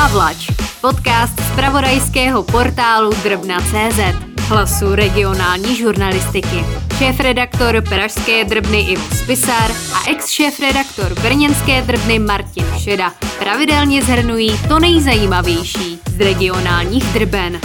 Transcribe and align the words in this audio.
Pavlač, 0.00 0.48
podcast 0.80 1.40
z 1.40 1.50
pravodajského 1.56 2.42
portálu 2.42 3.10
Drbna.cz, 3.22 4.00
hlasu 4.48 4.94
regionální 4.94 5.76
žurnalistiky. 5.76 6.64
Šéf-redaktor 6.98 7.84
Pražské 7.88 8.44
drbny 8.44 8.80
Ivo 8.80 9.02
Spisar 9.14 9.70
a 9.94 10.10
ex-šéf-redaktor 10.10 11.22
Brněnské 11.22 11.82
drbny 11.82 12.18
Martin 12.18 12.64
Šeda 12.78 13.14
pravidelně 13.38 14.02
zhrnují 14.02 14.50
to 14.68 14.78
nejzajímavější 14.78 15.98
z 16.10 16.20
regionálních 16.20 17.04
drben. 17.04 17.60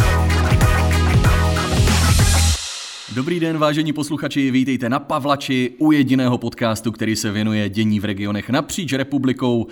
Dobrý 3.15 3.39
den, 3.39 3.57
vážení 3.57 3.93
posluchači, 3.93 4.51
vítejte 4.51 4.89
na 4.89 4.99
Pavlači 4.99 5.71
u 5.77 5.91
jediného 5.91 6.37
podcastu, 6.37 6.91
který 6.91 7.15
se 7.15 7.31
věnuje 7.31 7.69
dění 7.69 7.99
v 7.99 8.05
regionech 8.05 8.49
napříč 8.49 8.93
republikou. 8.93 9.67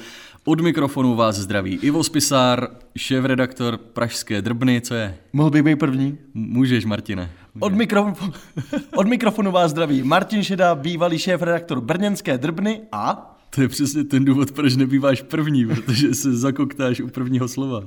Od 0.45 0.61
mikrofonu 0.61 1.15
vás 1.15 1.35
zdraví 1.35 1.79
Ivo 1.81 2.03
Spisár, 2.03 2.67
šéf-redaktor 2.97 3.77
Pražské 3.77 4.41
drbny, 4.41 4.81
co 4.81 4.93
je? 4.93 5.17
Mohl 5.33 5.49
bych 5.49 5.63
být 5.63 5.75
první? 5.75 6.17
Můžeš, 6.33 6.85
Martine. 6.85 7.31
Od, 7.59 7.73
mikrofonu, 7.73 8.33
od 8.95 9.07
mikrofonu 9.07 9.51
vás 9.51 9.71
zdraví 9.71 10.03
Martin 10.03 10.43
Šeda, 10.43 10.75
bývalý 10.75 11.17
šéf-redaktor 11.17 11.81
Brněnské 11.81 12.37
drbny 12.37 12.81
a... 12.91 13.35
To 13.49 13.61
je 13.61 13.67
přesně 13.67 14.03
ten 14.03 14.25
důvod, 14.25 14.51
proč 14.51 14.75
nebýváš 14.75 15.21
první, 15.21 15.65
protože 15.65 16.13
se 16.13 16.37
zakoktáš 16.37 16.99
u 16.99 17.07
prvního 17.07 17.47
slova. 17.47 17.83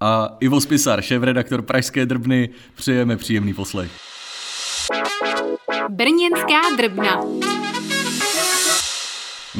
A 0.00 0.36
Ivo 0.40 0.60
Spisár, 0.60 1.02
šéf-redaktor 1.02 1.62
Pražské 1.62 2.06
drbny, 2.06 2.48
přejeme 2.74 3.16
příjemný 3.16 3.54
poslech. 3.54 3.90
Brněnská 5.88 6.60
drbna. 6.76 7.39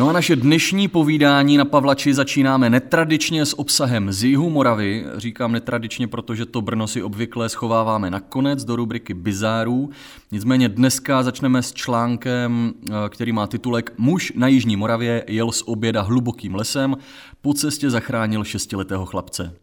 No 0.01 0.09
a 0.09 0.13
naše 0.13 0.37
dnešní 0.37 0.89
povídání 0.89 1.57
na 1.57 1.65
Pavlači 1.65 2.15
začínáme 2.15 2.71
netradičně 2.71 3.47
s 3.47 3.59
obsahem 3.59 4.13
z 4.13 4.25
jihu 4.25 4.51
Moravy. 4.51 5.05
Říkám 5.17 5.53
netradičně, 5.53 6.09
protože 6.09 6.47
to 6.47 6.61
Brno 6.61 6.87
si 6.87 7.03
obvykle 7.03 7.49
schováváme 7.49 8.11
nakonec 8.11 8.65
do 8.65 8.77
rubriky 8.77 9.15
Bizárů. 9.15 9.91
Nicméně 10.33 10.69
dneska 10.69 11.23
začneme 11.23 11.63
s 11.63 11.73
článkem, 11.73 12.75
eh, 12.89 12.93
který 13.09 13.33
má 13.33 13.47
titulek 13.47 13.93
Muž 13.99 14.33
na 14.37 14.49
Jižní 14.49 14.77
Moravě 14.77 15.25
jel 15.29 15.53
z 15.53 15.63
oběda 15.67 16.03
hlubokým 16.03 16.55
lesem, 16.55 16.97
po 17.41 17.55
cestě 17.55 17.91
zachránil 17.91 18.45
šestiletého 18.45 19.07
chlapce. 19.07 19.55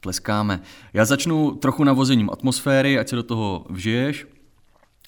Tleskáme. 0.00 0.60
Já 0.92 1.04
začnu 1.04 1.50
trochu 1.50 1.84
navozením 1.84 2.30
atmosféry, 2.30 2.98
ať 2.98 3.08
se 3.08 3.16
do 3.16 3.22
toho 3.22 3.66
vžiješ. 3.70 4.26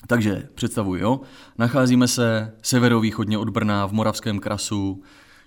Takže 0.06 0.48
představuji, 0.54 1.02
jo, 1.02 1.20
nacházíme 1.58 2.08
se 2.08 2.54
severovýchodně 2.62 3.38
od 3.38 3.48
Brna 3.48 3.86
v 3.86 3.92
Moravském 3.92 4.38
krasu, 4.38 5.02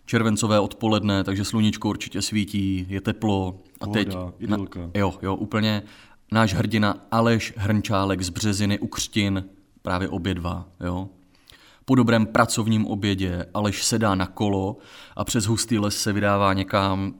červencové 0.06 0.60
odpoledne, 0.60 1.24
takže 1.24 1.46
sluníčko 1.46 1.90
určitě 1.90 2.22
svítí, 2.22 2.86
je 2.90 3.02
teplo. 3.02 3.60
A 3.82 3.88
teď, 3.88 4.16
na, 4.48 4.58
jo, 4.94 5.14
jo, 5.22 5.36
úplně 5.36 5.84
náš 6.32 6.54
hrdina 6.54 7.08
Aleš 7.12 7.54
Hrnčálek 7.58 8.22
z 8.22 8.30
Březiny 8.30 8.80
u 8.80 8.88
Křtin, 8.88 9.46
právě 9.82 10.10
obě 10.10 10.34
dva, 10.34 10.68
jo. 10.80 11.10
Po 11.86 11.96
dobrém 11.96 12.26
pracovním 12.26 12.86
obědě 12.86 13.46
Aleš 13.54 13.84
sedá 13.84 14.16
na 14.16 14.26
kolo 14.26 14.78
a 15.16 15.24
přes 15.24 15.46
hustý 15.46 15.80
les 15.80 16.02
se 16.02 16.14
vydává 16.14 16.54
někam 16.54 17.14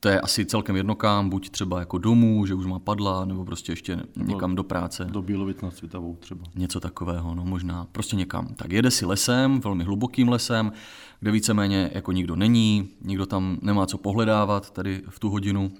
to 0.00 0.08
je 0.08 0.20
asi 0.20 0.46
celkem 0.46 0.76
jednokám, 0.76 1.30
buď 1.30 1.50
třeba 1.50 1.78
jako 1.78 1.98
domů, 1.98 2.46
že 2.46 2.54
už 2.54 2.66
má 2.66 2.78
padla, 2.78 3.24
nebo 3.24 3.44
prostě 3.44 3.72
ještě 3.72 4.02
někam 4.16 4.54
do 4.54 4.64
práce. 4.64 5.04
Do 5.10 5.22
Bílovic 5.22 5.60
nad 5.60 5.76
Svitavou 5.76 6.16
třeba. 6.20 6.44
Něco 6.54 6.80
takového, 6.80 7.34
no 7.34 7.44
možná, 7.44 7.86
prostě 7.92 8.16
někam. 8.16 8.54
Tak 8.54 8.72
jede 8.72 8.90
si 8.90 9.06
lesem, 9.06 9.60
velmi 9.60 9.84
hlubokým 9.84 10.28
lesem, 10.28 10.72
kde 11.20 11.30
víceméně 11.30 11.90
jako 11.94 12.12
nikdo 12.12 12.36
není, 12.36 12.88
nikdo 13.04 13.26
tam 13.26 13.58
nemá 13.62 13.86
co 13.86 13.98
pohledávat 13.98 14.70
tady 14.70 15.02
v 15.08 15.18
tu 15.18 15.30
hodinu, 15.30 15.72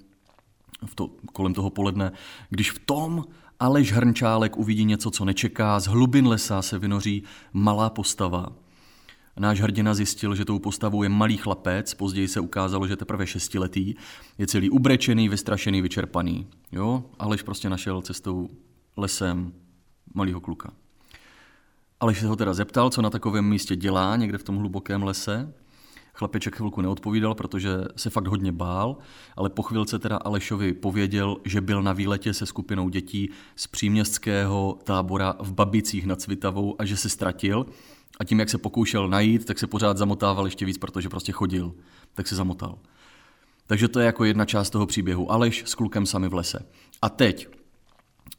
v 0.86 0.94
to, 0.94 1.10
kolem 1.32 1.54
toho 1.54 1.70
poledne, 1.70 2.12
když 2.50 2.70
v 2.70 2.78
tom 2.78 3.24
Aleš 3.60 3.92
Hrnčálek 3.92 4.56
uvidí 4.56 4.84
něco, 4.84 5.10
co 5.10 5.24
nečeká, 5.24 5.80
z 5.80 5.86
hlubin 5.86 6.26
lesa 6.26 6.62
se 6.62 6.78
vynoří 6.78 7.22
malá 7.52 7.90
postava, 7.90 8.52
Náš 9.38 9.60
hrdina 9.60 9.94
zjistil, 9.94 10.34
že 10.34 10.44
tou 10.44 10.58
postavou 10.58 11.02
je 11.02 11.08
malý 11.08 11.36
chlapec, 11.36 11.94
později 11.94 12.28
se 12.28 12.40
ukázalo, 12.40 12.86
že 12.86 12.96
teprve 12.96 13.26
šestiletý, 13.26 13.94
je 14.38 14.46
celý 14.46 14.70
ubrečený, 14.70 15.28
vystrašený, 15.28 15.82
vyčerpaný. 15.82 16.46
Jo, 16.72 17.04
Aleš 17.18 17.42
prostě 17.42 17.70
našel 17.70 18.02
cestou 18.02 18.48
lesem 18.96 19.52
malého 20.14 20.40
kluka. 20.40 20.72
Aleš 22.00 22.20
se 22.20 22.26
ho 22.26 22.36
teda 22.36 22.54
zeptal, 22.54 22.90
co 22.90 23.02
na 23.02 23.10
takovém 23.10 23.44
místě 23.44 23.76
dělá, 23.76 24.16
někde 24.16 24.38
v 24.38 24.42
tom 24.42 24.56
hlubokém 24.56 25.02
lese. 25.02 25.52
Chlapeček 26.14 26.56
chvilku 26.56 26.80
neodpovídal, 26.80 27.34
protože 27.34 27.70
se 27.96 28.10
fakt 28.10 28.26
hodně 28.26 28.52
bál, 28.52 28.96
ale 29.36 29.50
po 29.50 29.62
chvilce 29.62 29.98
teda 29.98 30.16
Alešovi 30.16 30.72
pověděl, 30.72 31.36
že 31.44 31.60
byl 31.60 31.82
na 31.82 31.92
výletě 31.92 32.34
se 32.34 32.46
skupinou 32.46 32.88
dětí 32.88 33.30
z 33.56 33.66
příměstského 33.66 34.78
tábora 34.84 35.34
v 35.38 35.52
Babicích 35.52 36.06
nad 36.06 36.20
Svitavou 36.20 36.76
a 36.78 36.84
že 36.84 36.96
se 36.96 37.08
ztratil 37.08 37.66
a 38.20 38.24
tím, 38.24 38.40
jak 38.40 38.50
se 38.50 38.58
pokoušel 38.58 39.08
najít, 39.08 39.44
tak 39.44 39.58
se 39.58 39.66
pořád 39.66 39.98
zamotával 39.98 40.44
ještě 40.44 40.66
víc, 40.66 40.78
protože 40.78 41.08
prostě 41.08 41.32
chodil. 41.32 41.72
Tak 42.14 42.28
se 42.28 42.36
zamotal. 42.36 42.78
Takže 43.66 43.88
to 43.88 44.00
je 44.00 44.06
jako 44.06 44.24
jedna 44.24 44.44
část 44.44 44.70
toho 44.70 44.86
příběhu. 44.86 45.32
Aleš 45.32 45.62
s 45.66 45.74
klukem 45.74 46.06
sami 46.06 46.28
v 46.28 46.34
lese. 46.34 46.66
A 47.02 47.08
teď 47.08 47.48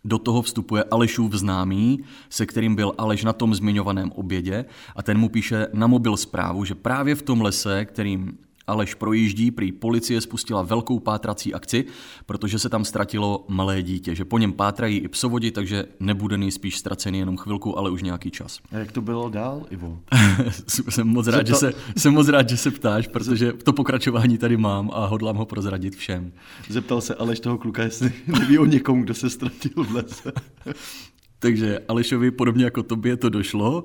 do 0.03 0.19
toho 0.19 0.41
vstupuje 0.41 0.83
Alešův 0.83 1.33
známý, 1.33 2.03
se 2.29 2.45
kterým 2.45 2.75
byl 2.75 2.93
Aleš 2.97 3.23
na 3.23 3.33
tom 3.33 3.55
zmiňovaném 3.55 4.11
obědě 4.11 4.65
a 4.95 5.03
ten 5.03 5.17
mu 5.17 5.29
píše 5.29 5.67
na 5.73 5.87
mobil 5.87 6.17
zprávu, 6.17 6.65
že 6.65 6.75
právě 6.75 7.15
v 7.15 7.21
tom 7.21 7.41
lese, 7.41 7.85
kterým 7.85 8.37
Aleš 8.71 8.93
projíždí, 8.93 9.51
prý 9.51 9.71
policie 9.71 10.21
spustila 10.21 10.61
velkou 10.61 10.99
pátrací 10.99 11.53
akci, 11.53 11.85
protože 12.25 12.59
se 12.59 12.69
tam 12.69 12.85
ztratilo 12.85 13.45
malé 13.47 13.81
dítě, 13.83 14.15
že 14.15 14.25
po 14.25 14.37
něm 14.37 14.53
pátrají 14.53 14.97
i 14.97 15.07
psovodi, 15.07 15.51
takže 15.51 15.85
nebude 15.99 16.37
nejspíš 16.37 16.77
ztracený 16.77 17.19
jenom 17.19 17.37
chvilku, 17.37 17.77
ale 17.77 17.89
už 17.89 18.03
nějaký 18.03 18.31
čas. 18.31 18.59
A 18.71 18.77
jak 18.77 18.91
to 18.91 19.01
bylo 19.01 19.29
dál, 19.29 19.65
Ivo? 19.69 19.99
jsem, 20.67 21.07
moc 21.07 21.27
rád, 21.27 21.47
že 21.47 21.55
se, 21.55 21.73
jsem 21.97 22.13
moc 22.13 22.27
rád, 22.27 22.49
že 22.49 22.57
se 22.57 22.71
ptáš, 22.71 23.07
protože 23.07 23.53
to 23.53 23.73
pokračování 23.73 24.37
tady 24.37 24.57
mám 24.57 24.91
a 24.93 25.05
hodlám 25.05 25.35
ho 25.35 25.45
prozradit 25.45 25.95
všem. 25.95 26.31
Zeptal 26.69 27.01
se 27.01 27.15
Aleš 27.15 27.39
toho 27.39 27.57
kluka, 27.57 27.83
jestli 27.83 28.13
neví 28.27 28.57
o 28.57 28.65
někom, 28.65 29.01
kdo 29.01 29.13
se 29.13 29.29
ztratil 29.29 29.83
v 29.83 29.95
lese. 29.95 30.31
takže 31.39 31.79
Alešovi, 31.87 32.31
podobně 32.31 32.65
jako 32.65 32.83
tobě, 32.83 33.17
to 33.17 33.29
došlo. 33.29 33.83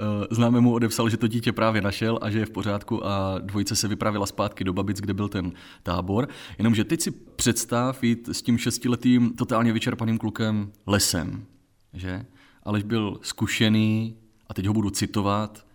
Eh, 0.00 0.26
známe 0.30 0.60
mu 0.60 0.74
odepsal, 0.74 1.08
že 1.08 1.16
to 1.16 1.26
dítě 1.26 1.52
právě 1.52 1.82
našel 1.82 2.18
a 2.22 2.30
že 2.30 2.38
je 2.38 2.46
v 2.46 2.50
pořádku 2.50 3.06
a 3.06 3.38
dvojice 3.38 3.76
se 3.76 3.88
vypravila 3.88 4.26
zpátky 4.26 4.64
do 4.64 4.72
Babic, 4.72 5.00
kde 5.00 5.14
byl 5.14 5.28
ten 5.28 5.52
tábor. 5.82 6.28
Jenomže 6.58 6.84
teď 6.84 7.00
si 7.00 7.10
představ 7.10 8.04
jít 8.04 8.28
s 8.28 8.42
tím 8.42 8.58
šestiletým 8.58 9.32
totálně 9.32 9.72
vyčerpaným 9.72 10.18
klukem 10.18 10.72
lesem, 10.86 11.44
že? 11.92 12.26
Alež 12.62 12.82
byl 12.82 13.18
zkušený, 13.22 14.16
a 14.48 14.54
teď 14.54 14.66
ho 14.66 14.74
budu 14.74 14.90
citovat, 14.90 15.66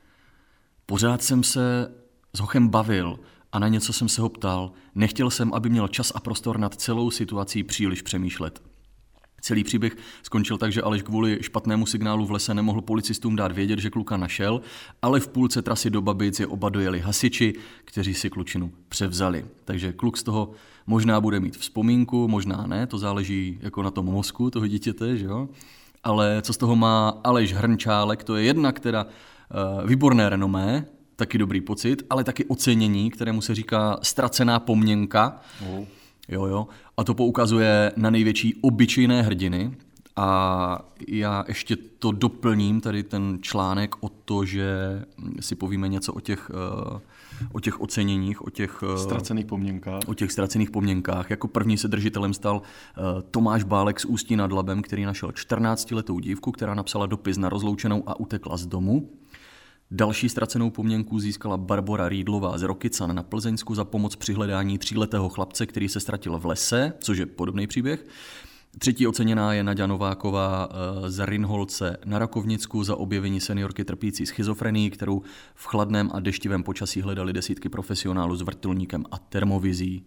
pořád 0.86 1.22
jsem 1.24 1.44
se 1.44 1.92
s 2.34 2.40
Hochem 2.40 2.68
bavil 2.68 3.20
a 3.52 3.60
na 3.60 3.68
něco 3.68 3.94
jsem 3.94 4.10
se 4.10 4.22
ho 4.22 4.30
ptal. 4.30 4.72
Nechtěl 4.96 5.30
jsem, 5.30 5.54
aby 5.54 5.70
měl 5.70 5.88
čas 5.88 6.12
a 6.16 6.20
prostor 6.20 6.60
nad 6.60 6.76
celou 6.76 7.12
situací 7.12 7.64
příliš 7.64 8.02
přemýšlet. 8.02 8.71
Celý 9.42 9.64
příběh 9.64 9.98
skončil 10.24 10.58
tak, 10.58 10.72
že 10.72 10.82
Aleš 10.82 11.02
kvůli 11.02 11.38
špatnému 11.42 11.86
signálu 11.86 12.26
v 12.26 12.32
lese 12.32 12.54
nemohl 12.54 12.82
policistům 12.82 13.36
dát 13.36 13.52
vědět, 13.52 13.80
že 13.80 13.90
kluka 13.90 14.18
našel, 14.18 14.62
ale 15.02 15.20
v 15.20 15.28
půlce 15.28 15.62
trasy 15.62 15.90
do 15.90 16.02
Babic 16.02 16.40
je 16.40 16.48
oba 16.48 16.70
dojeli 16.70 17.00
hasiči, 17.00 17.54
kteří 17.86 18.14
si 18.14 18.30
klučinu 18.30 18.72
převzali. 18.90 19.46
Takže 19.66 19.94
kluk 19.94 20.18
z 20.18 20.24
toho 20.24 20.52
možná 20.88 21.22
bude 21.22 21.40
mít 21.40 21.58
vzpomínku, 21.58 22.28
možná 22.28 22.68
ne, 22.68 22.88
to 22.88 22.98
záleží 22.98 23.60
jako 23.62 23.84
na 23.84 23.92
tom 23.92 24.06
mozku 24.06 24.50
toho 24.50 24.68
dítěte, 24.68 25.18
že 25.18 25.26
jo? 25.26 25.50
Ale 26.04 26.42
co 26.42 26.54
z 26.54 26.58
toho 26.58 26.76
má 26.76 27.10
Aleš 27.24 27.54
Hrnčálek, 27.54 28.24
to 28.24 28.36
je 28.36 28.44
jedna, 28.44 28.72
která 28.72 29.04
uh, 29.06 29.90
výborné 29.90 30.30
renomé, 30.30 30.86
taky 31.16 31.38
dobrý 31.38 31.62
pocit, 31.62 32.04
ale 32.10 32.24
taky 32.24 32.46
ocenění, 32.46 33.12
kterému 33.12 33.42
se 33.42 33.56
říká 33.56 34.00
ztracená 34.02 34.60
pomněnka. 34.60 35.42
Oh. 35.70 35.86
Jo, 36.32 36.46
jo. 36.46 36.68
A 36.98 37.04
to 37.04 37.14
poukazuje 37.14 37.92
na 37.96 38.10
největší 38.10 38.56
obyčejné 38.62 39.22
hrdiny. 39.22 39.72
A 40.16 40.86
já 41.08 41.46
ještě 41.48 41.76
to 41.76 42.12
doplním, 42.12 42.82
tady 42.82 43.04
ten 43.04 43.38
článek 43.42 44.04
o 44.04 44.10
to, 44.10 44.46
že 44.46 44.66
si 45.40 45.56
povíme 45.56 45.88
něco 45.88 46.14
o 46.14 46.20
těch, 46.20 46.52
eh, 46.54 47.00
o 47.52 47.60
těch 47.60 47.82
oceněních, 47.82 48.46
o 48.46 48.50
těch 48.50 48.84
eh, 48.84 48.98
ztracených 48.98 49.46
pomněnkách. 49.46 50.02
O 50.08 50.14
těch 50.14 50.32
ztracených 50.32 50.72
pomněnkách. 50.72 51.30
Jako 51.30 51.48
první 51.48 51.78
se 51.78 51.88
držitelem 51.88 52.34
stal 52.34 52.62
eh, 52.62 53.02
Tomáš 53.32 53.64
Bálek 53.64 54.00
z 54.00 54.06
Ústí 54.06 54.36
nad 54.36 54.52
Labem, 54.52 54.82
který 54.82 55.06
našel 55.06 55.30
14-letou 55.30 56.20
dívku, 56.20 56.52
která 56.52 56.74
napsala 56.74 57.06
dopis 57.06 57.38
na 57.38 57.50
rozloučenou 57.50 58.04
a 58.08 58.20
utekla 58.20 58.58
z 58.58 58.66
domu. 58.66 59.10
Další 59.94 60.30
ztracenou 60.30 60.70
poměnku 60.70 61.20
získala 61.20 61.58
Barbora 61.58 62.10
Rýdlová 62.10 62.58
z 62.58 62.62
Rokycan 62.62 63.16
na 63.16 63.24
Plzeňsku 63.24 63.76
za 63.76 63.86
pomoc 63.86 64.16
při 64.16 64.34
hledání 64.34 64.78
tříletého 64.78 65.30
chlapce, 65.30 65.66
který 65.66 65.90
se 65.90 66.00
ztratil 66.00 66.38
v 66.38 66.46
lese, 66.46 66.94
což 67.00 67.18
je 67.18 67.26
podobný 67.26 67.68
příběh. 67.68 68.06
Třetí 68.80 69.08
oceněná 69.08 69.54
je 69.54 69.64
Nadia 69.64 69.88
Nováková 69.88 70.70
eh, 70.72 71.12
z 71.12 71.26
Rinholce 71.26 71.98
na 72.06 72.20
Rakovnicku 72.20 72.84
za 72.84 72.96
objevení 72.96 73.40
seniorky 73.40 73.84
trpící 73.86 74.26
schizofrenii, 74.26 74.90
kterou 74.90 75.22
v 75.56 75.66
chladném 75.66 76.10
a 76.14 76.20
deštivém 76.20 76.64
počasí 76.64 77.02
hledali 77.02 77.34
desítky 77.34 77.70
profesionálů 77.70 78.36
s 78.36 78.42
vrtulníkem 78.42 79.06
a 79.12 79.18
termovizí. 79.18 80.06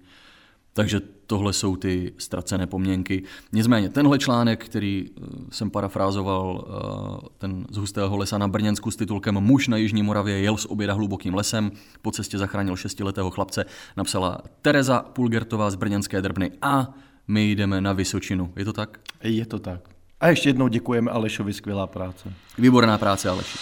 Takže 0.76 1.00
tohle 1.26 1.52
jsou 1.52 1.76
ty 1.76 2.12
ztracené 2.18 2.66
poměnky. 2.66 3.22
Nicméně 3.52 3.88
tenhle 3.88 4.18
článek, 4.18 4.64
který 4.64 5.06
eh, 5.06 5.22
jsem 5.50 5.70
parafrázoval, 5.70 6.64
eh, 6.66 7.28
ten 7.38 7.66
z 7.70 7.76
hustého 7.76 8.16
lesa 8.16 8.38
na 8.38 8.48
Brněnsku 8.48 8.90
s 8.90 8.96
titulkem 8.96 9.34
Muž 9.34 9.68
na 9.68 9.76
Jižní 9.76 10.02
Moravě 10.02 10.38
jel 10.38 10.56
z 10.56 10.66
oběda 10.66 10.94
hlubokým 10.94 11.34
lesem, 11.34 11.72
po 12.02 12.10
cestě 12.10 12.38
zachránil 12.38 12.76
šestiletého 12.76 13.30
chlapce, 13.30 13.64
napsala 13.96 14.40
Tereza 14.62 15.00
Pulgertová 15.00 15.70
z 15.70 15.74
Brněnské 15.74 16.22
drbny 16.22 16.50
a 16.62 16.94
my 17.28 17.50
jdeme 17.50 17.80
na 17.80 17.92
Vysočinu. 17.92 18.52
Je 18.56 18.64
to 18.64 18.72
tak? 18.72 18.98
Je 19.22 19.46
to 19.46 19.58
tak. 19.58 19.80
A 20.20 20.28
ještě 20.28 20.48
jednou 20.48 20.68
děkujeme 20.68 21.10
Alešovi, 21.10 21.52
skvělá 21.52 21.86
práce. 21.86 22.32
Výborná 22.58 22.98
práce, 22.98 23.28
Aleši. 23.28 23.58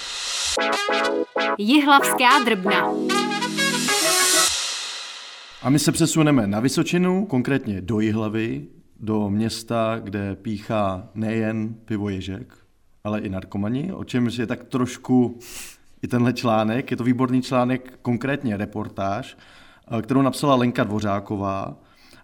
Jihlavská 1.59 2.45
drbna. 2.45 2.95
A 5.63 5.71
my 5.71 5.79
se 5.79 5.93
přesuneme 5.93 6.47
na 6.47 6.61
Vysočinu, 6.61 7.27
konkrétně 7.27 7.81
do 7.81 8.01
Jihlavy, 8.01 8.67
do 9.01 9.31
města, 9.31 9.99
kde 9.99 10.37
píchá 10.37 11.09
nejen 11.15 11.75
pivo 11.85 12.09
Ježek, 12.09 12.55
ale 13.05 13.21
i 13.21 13.29
narkomani, 13.29 13.93
o 13.93 14.05
čemž 14.05 14.37
je 14.37 14.47
tak 14.47 14.65
trošku 14.65 15.39
i 16.03 16.09
tenhle 16.09 16.33
článek. 16.33 16.91
Je 16.91 16.97
to 16.97 17.05
výborný 17.05 17.43
článek, 17.43 17.99
konkrétně 18.03 18.57
reportáž, 18.57 19.39
eh, 19.99 20.03
kterou 20.03 20.23
napsala 20.23 20.55
Lenka 20.55 20.85
Dvořáková. 20.85 21.77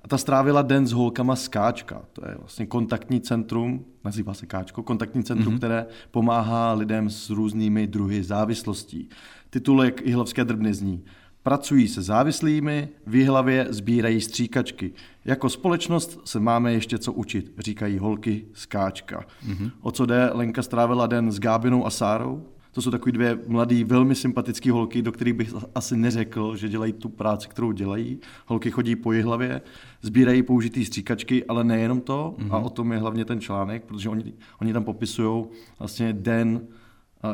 A 0.02 0.08
ta 0.08 0.18
strávila 0.18 0.62
den 0.62 0.86
s 0.86 0.92
holkama 0.92 1.36
z 1.36 1.48
Káčka. 1.48 2.02
To 2.12 2.28
je 2.28 2.34
vlastně 2.38 2.66
kontaktní 2.66 3.20
centrum, 3.20 3.84
nazývá 4.04 4.34
se 4.34 4.46
Káčko, 4.46 4.82
kontaktní 4.82 5.24
centrum, 5.24 5.54
mm-hmm. 5.54 5.58
které 5.58 5.86
pomáhá 6.10 6.72
lidem 6.72 7.10
s 7.10 7.30
různými 7.30 7.86
druhy 7.86 8.22
závislostí. 8.22 9.08
Titulek 9.50 10.06
Jihlavské 10.06 10.44
drbny 10.44 10.74
zní 10.74 11.04
Pracují 11.42 11.88
se 11.88 12.02
závislými, 12.02 12.88
v 13.06 13.24
hlavě 13.24 13.66
sbírají 13.70 14.20
stříkačky. 14.20 14.92
Jako 15.24 15.48
společnost 15.48 16.20
se 16.24 16.40
máme 16.40 16.72
ještě 16.72 16.98
co 16.98 17.12
učit, 17.12 17.52
říkají 17.58 17.98
holky 17.98 18.44
z 18.54 18.66
Káčka. 18.66 19.24
Mm-hmm. 19.48 19.70
O 19.80 19.90
co 19.90 20.06
jde, 20.06 20.30
Lenka 20.32 20.62
strávila 20.62 21.06
den 21.06 21.32
s 21.32 21.40
Gábinou 21.40 21.86
a 21.86 21.90
Sárou. 21.90 22.46
To 22.72 22.82
jsou 22.82 22.90
takový 22.90 23.12
dvě 23.12 23.38
mladý, 23.46 23.84
velmi 23.84 24.14
sympatické 24.14 24.72
holky, 24.72 25.02
do 25.02 25.12
kterých 25.12 25.34
bych 25.34 25.54
asi 25.74 25.96
neřekl, 25.96 26.56
že 26.56 26.68
dělají 26.68 26.92
tu 26.92 27.08
práci, 27.08 27.48
kterou 27.48 27.72
dělají. 27.72 28.18
Holky 28.46 28.70
chodí 28.70 28.96
po 28.96 29.12
hlavě, 29.22 29.60
sbírají 30.02 30.42
použitý 30.42 30.84
stříkačky, 30.84 31.44
ale 31.44 31.64
nejenom 31.64 32.00
to, 32.00 32.34
mm-hmm. 32.38 32.54
a 32.54 32.58
o 32.58 32.70
tom 32.70 32.92
je 32.92 32.98
hlavně 32.98 33.24
ten 33.24 33.40
článek, 33.40 33.84
protože 33.84 34.08
oni, 34.08 34.32
oni 34.60 34.72
tam 34.72 34.84
popisují 34.84 35.44
vlastně 35.78 36.12
den 36.12 36.60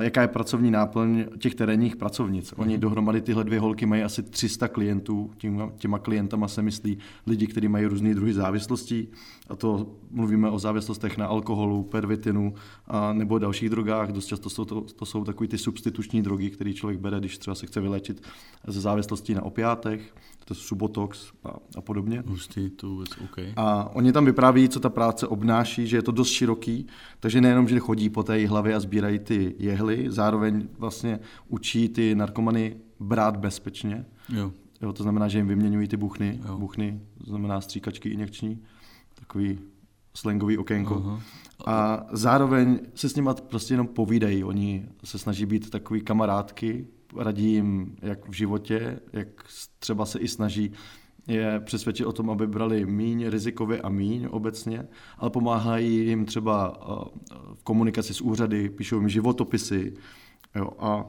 jaká 0.01 0.23
je 0.23 0.29
pracovní 0.29 0.71
náplň 0.71 1.25
těch 1.39 1.55
terénních 1.55 1.97
pracovnic. 1.97 2.55
Oni 2.57 2.73
mhm. 2.73 2.81
dohromady 2.81 3.21
tyhle 3.21 3.45
dvě 3.45 3.61
holky 3.61 3.87
mají 3.87 4.03
asi 4.03 4.23
300 4.23 4.69
klientů, 4.69 5.31
těma, 5.37 5.73
těma 5.77 5.99
klientama 5.99 6.49
se 6.49 6.63
myslí 6.63 6.99
lidi, 7.27 7.47
kteří 7.47 7.69
mají 7.69 7.87
různé 7.87 8.15
druhy 8.15 8.33
závislostí, 8.33 9.09
a 9.49 9.57
to 9.57 9.87
mluvíme 10.11 10.51
o 10.51 10.59
závislostech 10.59 11.19
na 11.19 11.27
alkoholu, 11.27 11.83
pervitinu 11.83 12.55
a 12.87 13.13
nebo 13.13 13.39
dalších 13.39 13.71
drogách. 13.71 14.13
Dost 14.13 14.27
často 14.27 14.51
jsou 14.51 14.65
to, 14.65 14.81
to 14.81 15.07
jsou 15.07 15.25
takové 15.25 15.49
ty 15.49 15.59
substituční 15.59 16.23
drogy, 16.23 16.51
které 16.51 16.73
člověk 16.73 17.01
bere, 17.01 17.19
když 17.19 17.39
třeba 17.39 17.55
se 17.55 17.67
chce 17.67 17.81
vylečit 17.81 18.23
ze 18.67 18.81
závislostí 18.81 19.35
na 19.35 19.43
opiátech, 19.43 20.15
to 20.45 20.55
je 20.55 20.61
subotox 20.61 21.33
a, 21.45 21.51
a 21.77 21.81
podobně. 21.81 22.23
Hustý, 22.27 22.71
to 22.71 22.89
vůbec 22.89 23.09
OK. 23.25 23.39
A 23.57 23.95
oni 23.95 24.13
tam 24.13 24.25
vypráví, 24.25 24.69
co 24.69 24.81
ta 24.81 24.91
práce 24.91 25.27
obnáší, 25.27 25.87
že 25.87 25.97
je 25.97 26.03
to 26.03 26.13
dost 26.13 26.29
široký, 26.29 26.87
takže 27.21 27.41
nejenom, 27.41 27.69
že 27.69 27.79
chodí 27.79 28.11
po 28.11 28.23
té 28.23 28.47
hlavě 28.47 28.75
a 28.75 28.81
sbírají 28.81 29.19
ty 29.19 29.55
jehly, 29.59 30.07
zároveň 30.09 30.69
vlastně 30.79 31.21
učí 31.49 31.89
ty 31.89 32.15
narkomany 32.15 32.77
brát 33.01 33.37
bezpečně. 33.37 34.07
Jo. 34.29 34.53
Jo, 34.83 34.93
to 34.93 35.03
znamená, 35.03 35.29
že 35.29 35.39
jim 35.39 35.49
vyměňují 35.49 35.89
ty 35.89 35.97
buchny, 35.97 36.41
jo. 36.49 36.59
buchny, 36.59 37.01
to 37.25 37.31
znamená 37.31 37.61
stříkačky 37.61 38.09
injekční, 38.09 38.63
takový 39.15 39.59
slangový 40.15 40.59
okénko. 40.59 40.95
Uh-huh. 40.95 41.21
A 41.67 42.07
zároveň 42.13 42.79
se 42.95 43.09
s 43.09 43.15
nimi 43.17 43.31
prostě 43.49 43.75
jenom 43.75 43.87
povídají. 43.87 44.45
Oni 44.45 44.89
se 45.05 45.19
snaží 45.19 45.47
být 45.47 45.71
takový 45.71 46.01
kamarádky, 46.01 46.87
radí 47.17 47.53
jim 47.53 47.97
jak 48.03 48.29
v 48.29 48.33
životě, 48.33 49.01
jak 49.13 49.29
třeba 49.79 50.07
se 50.07 50.19
i 50.19 50.29
snaží 50.29 50.73
je 51.27 51.61
přesvědčit 51.65 52.07
o 52.07 52.13
tom, 52.13 52.31
aby 52.31 52.47
brali 52.47 52.87
míň 52.87 53.29
rizikově 53.29 53.81
a 53.81 53.89
míň 53.89 54.29
obecně, 54.31 54.89
ale 55.19 55.31
pomáhají 55.31 56.07
jim 56.07 56.25
třeba 56.25 56.79
v 57.55 57.63
komunikaci 57.63 58.15
s 58.15 58.21
úřady, 58.21 58.69
píšou 58.69 58.99
jim 58.99 59.09
životopisy. 59.09 59.95
Jo, 60.55 60.71
a 60.79 61.05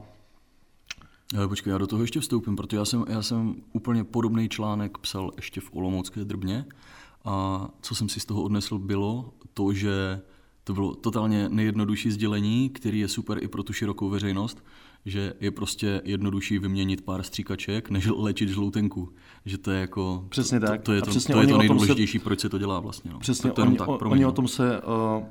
ale 1.36 1.48
počkej, 1.48 1.70
já 1.70 1.78
do 1.78 1.86
toho 1.86 2.02
ještě 2.02 2.20
vstoupím, 2.20 2.56
protože 2.56 2.76
já 2.76 2.84
jsem, 2.84 3.04
já 3.08 3.22
jsem 3.22 3.54
úplně 3.72 4.04
podobný 4.04 4.48
článek 4.48 4.98
psal 4.98 5.32
ještě 5.36 5.60
v 5.60 5.70
Olomoucké 5.72 6.24
drbně 6.24 6.64
a 7.24 7.68
co 7.80 7.94
jsem 7.94 8.08
si 8.08 8.20
z 8.20 8.24
toho 8.24 8.42
odnesl 8.42 8.78
bylo 8.78 9.34
to, 9.54 9.72
že 9.72 10.20
to 10.64 10.74
bylo 10.74 10.94
totálně 10.94 11.48
nejjednodušší 11.48 12.10
sdělení, 12.10 12.70
který 12.70 12.98
je 12.98 13.08
super 13.08 13.38
i 13.44 13.48
pro 13.48 13.62
tu 13.62 13.72
širokou 13.72 14.08
veřejnost, 14.08 14.64
že 15.06 15.32
je 15.40 15.50
prostě 15.50 16.00
jednodušší 16.04 16.58
vyměnit 16.58 17.04
pár 17.04 17.22
stříkaček, 17.22 17.90
než 17.90 18.08
léčit 18.16 18.48
žloutenku. 18.48 19.08
Že 19.44 19.58
to 19.58 19.70
je 19.70 19.80
jako... 19.80 20.26
Přesně 20.28 20.60
tak. 20.60 20.80
To, 20.80 20.84
to 20.84 20.92
je 20.92 21.02
to, 21.02 21.32
to, 21.32 21.40
je 21.40 21.46
to 21.46 21.58
nejdůležitější, 21.58 22.18
se... 22.18 22.24
proč 22.24 22.40
se 22.40 22.48
to 22.48 22.58
dělá 22.58 22.80
vlastně. 22.80 23.10
No. 23.10 23.18
Přesně, 23.18 23.50
to, 23.50 23.56
to 23.56 23.62
oni, 23.62 23.76
tak, 23.76 23.88
oni 23.88 24.26
o 24.26 24.32
tom 24.32 24.48
se 24.48 24.80
uh, 24.80 25.24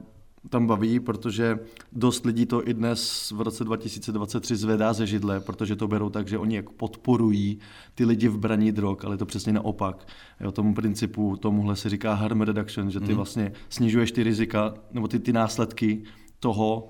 tam 0.50 0.68
baví, 0.68 1.00
protože 1.00 1.60
dost 1.92 2.26
lidí 2.26 2.46
to 2.46 2.68
i 2.68 2.74
dnes 2.74 3.32
v 3.36 3.42
roce 3.42 3.64
2023 3.64 4.56
zvedá 4.56 4.94
ze 4.94 5.08
židle, 5.08 5.40
protože 5.40 5.76
to 5.76 5.88
berou 5.88 6.10
tak, 6.10 6.28
že 6.28 6.38
oni 6.38 6.56
jak 6.56 6.70
podporují 6.70 7.60
ty 7.96 8.06
lidi 8.06 8.28
v 8.28 8.38
braní 8.38 8.72
drog, 8.72 8.98
ale 9.04 9.14
je 9.14 9.18
to 9.18 9.26
přesně 9.26 9.54
naopak. 9.54 10.08
Jo, 10.40 10.52
tomu 10.52 10.74
principu, 10.74 11.38
tomuhle 11.38 11.76
se 11.76 11.90
říká 11.90 12.14
harm 12.14 12.42
reduction, 12.42 12.92
že 12.92 13.00
ty 13.00 13.12
mm. 13.12 13.16
vlastně 13.16 13.52
snižuješ 13.70 14.12
ty 14.12 14.24
rizika 14.24 14.74
nebo 14.92 15.08
ty, 15.08 15.20
ty 15.20 15.34
následky 15.34 16.04
toho, 16.40 16.88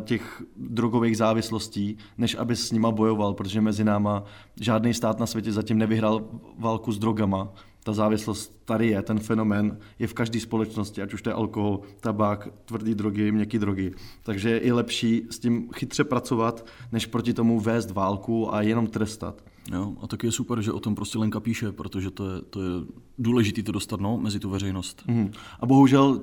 těch 0.00 0.42
drogových 0.56 1.16
závislostí, 1.16 1.96
než 2.18 2.36
aby 2.38 2.56
s 2.56 2.72
nima 2.72 2.90
bojoval, 2.90 3.34
protože 3.34 3.60
mezi 3.60 3.84
náma 3.84 4.24
žádný 4.60 4.94
stát 4.94 5.20
na 5.20 5.26
světě 5.26 5.52
zatím 5.52 5.78
nevyhrál 5.78 6.28
válku 6.58 6.92
s 6.92 6.98
drogama 6.98 7.52
ta 7.84 7.92
závislost 7.92 8.62
tady 8.64 8.88
je, 8.88 9.02
ten 9.02 9.18
fenomén 9.18 9.78
je 9.98 10.06
v 10.06 10.14
každé 10.14 10.40
společnosti, 10.40 11.02
ať 11.02 11.14
už 11.14 11.22
to 11.22 11.30
je 11.30 11.34
alkohol, 11.34 11.80
tabák, 12.00 12.48
tvrdý 12.64 12.94
drogy, 12.94 13.32
měkké 13.32 13.58
drogy. 13.58 13.92
Takže 14.22 14.50
je 14.50 14.58
i 14.58 14.72
lepší 14.72 15.26
s 15.30 15.38
tím 15.38 15.68
chytře 15.74 16.04
pracovat, 16.04 16.66
než 16.92 17.06
proti 17.06 17.34
tomu 17.34 17.60
vést 17.60 17.90
válku 17.90 18.54
a 18.54 18.62
jenom 18.62 18.86
trestat. 18.86 19.44
Jo, 19.72 19.94
a 20.00 20.06
taky 20.06 20.26
je 20.26 20.32
super, 20.32 20.62
že 20.62 20.72
o 20.72 20.80
tom 20.80 20.94
prostě 20.94 21.18
Lenka 21.18 21.40
píše, 21.40 21.72
protože 21.72 22.10
to 22.10 22.30
je, 22.30 22.42
to 22.42 22.62
je 22.62 22.70
důležité 23.18 23.62
to 23.62 23.72
dostat 23.72 24.00
no, 24.00 24.18
mezi 24.18 24.40
tu 24.40 24.50
veřejnost. 24.50 25.02
Mm. 25.06 25.30
A 25.60 25.66
bohužel 25.66 26.20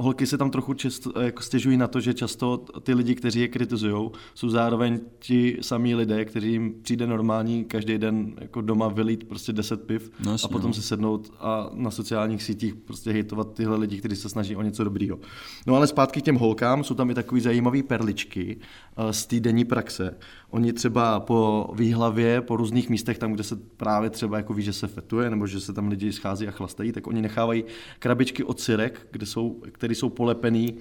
holky 0.00 0.26
se 0.26 0.38
tam 0.38 0.50
trochu 0.50 0.74
často, 0.74 1.20
jako 1.20 1.42
stěžují 1.42 1.76
na 1.76 1.86
to, 1.86 2.00
že 2.00 2.14
často 2.14 2.56
ty 2.56 2.94
lidi, 2.94 3.14
kteří 3.14 3.40
je 3.40 3.48
kritizují, 3.48 4.10
jsou 4.34 4.48
zároveň 4.48 5.00
ti 5.18 5.58
samí 5.60 5.94
lidé, 5.94 6.24
kteří 6.24 6.52
jim 6.52 6.74
přijde 6.82 7.06
normální 7.06 7.64
každý 7.64 7.98
den 7.98 8.32
jako 8.40 8.60
doma 8.60 8.88
vylít 8.88 9.24
prostě 9.24 9.52
10 9.52 9.86
piv 9.86 10.10
no, 10.24 10.32
jasně, 10.32 10.46
a 10.46 10.52
potom 10.52 10.70
no. 10.70 10.74
si 10.74 10.82
sednout 10.82 11.32
a 11.38 11.70
na 11.74 11.90
sociálních 11.90 12.42
sítích 12.42 12.74
prostě 12.74 13.12
hejtovat 13.12 13.54
tyhle 13.54 13.76
lidi, 13.76 13.98
kteří 13.98 14.16
se 14.16 14.28
snaží 14.28 14.56
o 14.56 14.62
něco 14.62 14.84
dobrýho. 14.84 15.18
No 15.66 15.74
ale 15.74 15.86
zpátky 15.86 16.20
k 16.20 16.24
těm 16.24 16.36
holkám, 16.36 16.84
jsou 16.84 16.94
tam 16.94 17.10
i 17.10 17.14
takové 17.14 17.40
zajímavé 17.40 17.82
perličky 17.82 18.58
eh, 18.96 19.12
z 19.12 19.26
týdenní 19.26 19.64
praxe. 19.64 20.16
Oni 20.50 20.72
třeba 20.72 21.20
po 21.20 21.70
výhlavě, 21.74 22.40
po 22.40 22.56
různých 22.56 22.90
místech, 22.90 23.18
tam, 23.18 23.32
kde 23.32 23.44
se 23.44 23.56
právě 23.56 24.10
třeba 24.10 24.36
jako 24.36 24.54
ví, 24.54 24.62
že 24.62 24.72
se 24.72 24.86
fetuje, 24.86 25.30
nebo 25.30 25.46
že 25.46 25.60
se 25.60 25.72
tam 25.72 25.88
lidi 25.88 26.12
schází 26.12 26.48
a 26.48 26.50
chlastají, 26.50 26.92
tak 26.92 27.06
oni 27.06 27.22
nechávají 27.22 27.64
krabičky 27.98 28.44
od 28.44 28.60
syrek, 28.60 29.06
kde 29.10 29.26
jsou, 29.26 29.62
které 29.72 29.94
jsou 29.94 30.08
polepený, 30.08 30.78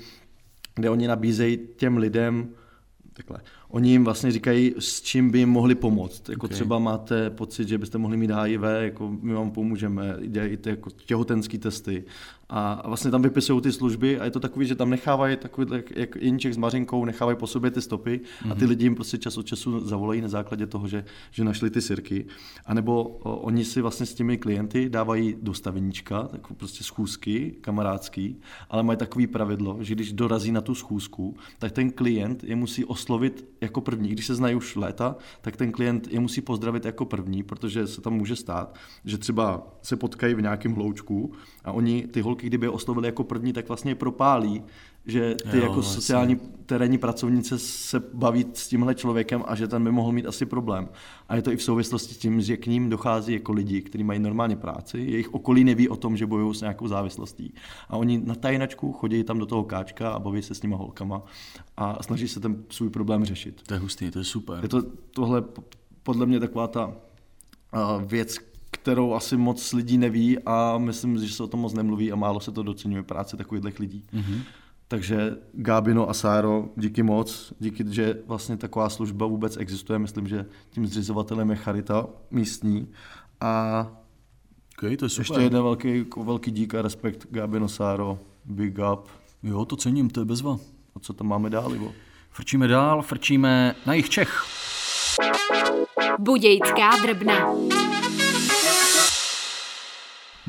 kde 0.75 0.89
oni 0.89 1.07
nabízejí 1.07 1.57
těm 1.75 1.97
lidem 1.97 2.49
takhle. 3.13 3.39
Oni 3.69 3.91
jim 3.91 4.03
vlastně 4.03 4.31
říkají, 4.31 4.75
s 4.79 5.01
čím 5.01 5.31
by 5.31 5.39
jim 5.39 5.49
mohli 5.49 5.75
pomoct. 5.75 6.29
Jako 6.29 6.45
okay. 6.45 6.55
třeba 6.55 6.79
máte 6.79 7.29
pocit, 7.29 7.67
že 7.67 7.77
byste 7.77 7.97
mohli 7.97 8.17
mít 8.17 8.31
HIV, 8.31 8.61
jako 8.79 9.17
my 9.21 9.33
vám 9.33 9.51
pomůžeme, 9.51 10.17
dělají 10.27 10.57
jako 10.65 10.89
těhotenské 10.89 11.57
testy, 11.57 12.03
a 12.51 12.87
vlastně 12.87 13.11
tam 13.11 13.21
vypisují 13.21 13.61
ty 13.61 13.71
služby 13.71 14.19
a 14.19 14.25
je 14.25 14.31
to 14.31 14.39
takový, 14.39 14.67
že 14.67 14.75
tam 14.75 14.89
nechávají 14.89 15.37
takový, 15.37 15.67
jak 15.95 16.15
Inček 16.15 16.53
s 16.53 16.57
Mařinkou, 16.57 17.05
nechávají 17.05 17.37
po 17.37 17.47
sobě 17.47 17.71
ty 17.71 17.81
stopy 17.81 18.21
a 18.51 18.55
ty 18.55 18.61
mhm. 18.61 18.69
lidi 18.69 18.85
jim 18.85 18.95
prostě 18.95 19.17
čas 19.17 19.37
od 19.37 19.45
času 19.45 19.79
zavolají 19.79 20.21
na 20.21 20.27
základě 20.27 20.67
toho, 20.67 20.87
že, 20.87 21.05
že 21.31 21.43
našli 21.43 21.69
ty 21.69 21.81
sirky. 21.81 22.25
A 22.65 22.73
nebo 22.73 23.03
o, 23.03 23.35
oni 23.37 23.65
si 23.65 23.81
vlastně 23.81 24.05
s 24.05 24.13
těmi 24.13 24.37
klienty 24.37 24.89
dávají 24.89 25.35
dostaveníčka, 25.41 26.23
tak 26.23 26.53
prostě 26.53 26.83
schůzky 26.83 27.55
kamarádský, 27.61 28.39
ale 28.69 28.83
mají 28.83 28.97
takový 28.97 29.27
pravidlo, 29.27 29.77
že 29.81 29.95
když 29.95 30.13
dorazí 30.13 30.51
na 30.51 30.61
tu 30.61 30.75
schůzku, 30.75 31.37
tak 31.59 31.71
ten 31.71 31.91
klient 31.91 32.43
je 32.43 32.55
musí 32.55 32.85
oslovit 32.85 33.45
jako 33.61 33.81
první. 33.81 34.09
Když 34.09 34.25
se 34.25 34.35
znají 34.35 34.55
už 34.55 34.75
léta, 34.75 35.15
tak 35.41 35.57
ten 35.57 35.71
klient 35.71 36.07
je 36.11 36.19
musí 36.19 36.41
pozdravit 36.41 36.85
jako 36.85 37.05
první, 37.05 37.43
protože 37.43 37.87
se 37.87 38.01
tam 38.01 38.13
může 38.13 38.35
stát, 38.35 38.75
že 39.05 39.17
třeba 39.17 39.67
se 39.81 39.95
potkají 39.95 40.33
v 40.33 40.41
nějakém 40.41 40.73
hloučku 40.73 41.31
a 41.65 41.71
oni 41.71 42.07
ty 42.07 42.21
holky 42.21 42.47
kdyby 42.47 42.65
je 42.65 42.69
oslovili 42.69 43.07
jako 43.07 43.23
první, 43.23 43.53
tak 43.53 43.67
vlastně 43.67 43.95
propálí, 43.95 44.63
že 45.09 45.35
ty 45.51 45.57
Jo, 45.57 45.63
jako 45.63 45.83
sociální 45.83 46.35
terénní 46.65 46.97
pracovnice 46.97 47.59
se 47.59 47.99
baví 48.13 48.45
s 48.53 48.67
tímhle 48.67 48.95
člověkem 48.95 49.43
a 49.47 49.55
že 49.55 49.67
ten 49.67 49.83
by 49.83 49.91
mohl 49.91 50.11
mít 50.11 50.25
asi 50.25 50.45
problém. 50.45 50.89
A 51.29 51.35
je 51.35 51.41
to 51.41 51.51
i 51.51 51.57
v 51.57 51.63
souvislosti 51.63 52.13
s 52.13 52.17
tím, 52.17 52.41
že 52.41 52.57
k 52.57 52.67
ním 52.67 52.89
dochází 52.89 53.33
jako 53.33 53.51
lidi, 53.51 53.81
kteří 53.81 54.03
mají 54.03 54.19
normálně 54.19 54.55
práci, 54.55 54.97
jejich 54.97 55.33
okolí 55.33 55.63
neví 55.63 55.89
o 55.89 55.95
tom, 55.95 56.17
že 56.17 56.25
bojují 56.25 56.55
s 56.55 56.61
nějakou 56.61 56.87
závislostí. 56.87 57.53
A 57.89 57.97
oni 57.97 58.21
na 58.25 58.35
tajnačku 58.35 58.93
chodí 58.93 59.23
tam 59.23 59.39
do 59.39 59.45
toho 59.45 59.63
káčka 59.63 60.11
a 60.11 60.19
baví 60.19 60.41
se 60.41 60.55
s 60.55 60.61
nima 60.61 60.77
holkama 60.77 61.21
a 61.77 62.03
snaží 62.03 62.27
se 62.27 62.39
ten 62.39 62.63
svůj 62.69 62.89
problém 62.89 63.25
řešit. 63.25 63.61
To 63.67 63.73
je 63.73 63.79
hustý, 63.79 64.11
to 64.11 64.19
je 64.19 64.25
super. 64.25 64.59
Je 64.61 64.69
to 64.69 64.81
tohle 65.11 65.43
podle 66.03 66.25
mě 66.25 66.39
taková 66.39 66.67
ta 66.67 66.93
věc, 68.05 68.37
kterou 68.71 69.13
asi 69.13 69.37
moc 69.37 69.73
lidí 69.73 69.97
neví 69.97 70.37
a 70.45 70.77
myslím, 70.77 71.17
že 71.17 71.33
se 71.33 71.43
o 71.43 71.47
tom 71.47 71.59
moc 71.59 71.73
nemluví 71.73 72.11
a 72.11 72.15
málo 72.15 72.39
se 72.39 72.51
to 72.51 72.63
docenuje 72.63 73.03
práce 73.03 73.37
takových 73.37 73.79
lidí. 73.79 74.05
Mm-hmm. 74.13 74.41
Takže 74.91 75.37
Gábino 75.53 76.09
a 76.09 76.13
Sáro, 76.13 76.65
díky 76.75 77.03
moc, 77.03 77.53
díky, 77.59 77.85
že 77.89 78.17
vlastně 78.27 78.57
taková 78.57 78.89
služba 78.89 79.25
vůbec 79.25 79.57
existuje. 79.57 79.99
Myslím, 79.99 80.27
že 80.27 80.45
tím 80.69 80.87
zřizovatelem 80.87 81.49
je 81.49 81.55
Charita 81.55 82.07
místní. 82.31 82.87
A 83.41 83.87
Okay, 84.77 84.97
to 84.97 85.05
je 85.05 85.09
super. 85.09 85.21
ještě 85.21 85.41
jeden 85.41 85.63
velký, 85.63 86.05
velký 86.23 86.51
dík 86.51 86.75
a 86.75 86.81
respekt 86.81 87.27
Gábino 87.31 87.69
Sáro, 87.69 88.19
big 88.45 88.77
up. 88.93 89.07
Jo, 89.43 89.65
to 89.65 89.75
cením, 89.75 90.09
to 90.09 90.19
je 90.19 90.25
bezva. 90.25 90.57
A 90.95 90.99
co 90.99 91.13
tam 91.13 91.27
máme 91.27 91.49
dál, 91.49 91.75
Ivo? 91.75 91.91
Frčíme 92.31 92.67
dál, 92.67 93.01
frčíme 93.01 93.75
na 93.85 93.93
jich 93.93 94.09
Čech. 94.09 94.43
Budějská 96.19 96.89
drbna. 97.01 97.53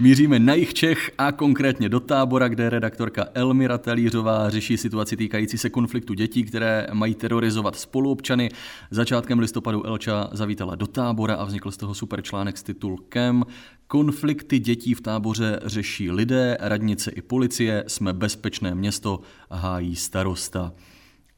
Míříme 0.01 0.39
na 0.39 0.55
jich 0.55 0.75
Čech 0.75 1.11
a 1.19 1.33
konkrétně 1.33 1.89
do 1.89 2.01
tábora, 2.01 2.49
kde 2.49 2.71
redaktorka 2.71 3.27
Elmira 3.35 3.79
Talířová 3.79 4.51
řeší 4.51 4.77
situaci 4.77 5.17
týkající 5.17 5.59
se 5.59 5.71
konfliktu 5.71 6.15
dětí, 6.15 6.45
které 6.45 6.87
mají 6.93 7.15
terorizovat 7.15 7.77
spoluobčany. 7.77 8.49
Začátkem 8.91 9.39
listopadu 9.39 9.87
Elča 9.87 10.29
zavítala 10.33 10.75
do 10.75 10.87
tábora 10.87 11.35
a 11.35 11.45
vznikl 11.45 11.71
z 11.71 11.77
toho 11.77 11.95
super 11.95 12.23
článek 12.23 12.59
s 12.59 12.63
titulkem 12.63 13.45
Konflikty 13.87 14.59
dětí 14.59 14.95
v 14.95 15.01
táboře 15.01 15.61
řeší 15.65 16.11
lidé, 16.11 16.57
radnice 16.61 17.11
i 17.11 17.23
policie, 17.23 17.85
jsme 17.87 18.13
bezpečné 18.13 18.75
město, 18.75 19.21
hájí 19.51 19.97
starosta. 19.97 20.73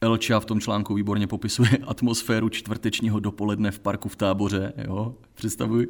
Elča 0.01 0.41
v 0.41 0.45
tom 0.45 0.61
článku 0.61 0.95
výborně 0.95 1.27
popisuje 1.27 1.79
atmosféru 1.87 2.49
čtvrtečního 2.49 3.21
dopoledne 3.21 3.71
v 3.71 3.79
parku 3.79 4.09
v 4.09 4.17
táboře, 4.17 4.73
jo, 4.85 5.15
představuj. 5.35 5.87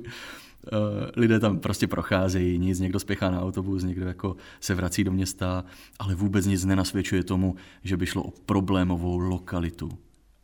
Eh, 0.66 1.10
lidé 1.16 1.40
tam 1.40 1.58
prostě 1.58 1.86
procházejí, 1.86 2.58
nic, 2.58 2.80
někdo 2.80 3.00
spěchá 3.00 3.30
na 3.30 3.42
autobus, 3.42 3.84
někdo 3.84 4.06
jako 4.06 4.36
se 4.60 4.74
vrací 4.74 5.04
do 5.04 5.12
města, 5.12 5.64
ale 5.98 6.14
vůbec 6.14 6.46
nic 6.46 6.64
nenasvědčuje 6.64 7.24
tomu, 7.24 7.54
že 7.84 7.96
by 7.96 8.06
šlo 8.06 8.22
o 8.22 8.30
problémovou 8.30 9.18
lokalitu. 9.18 9.90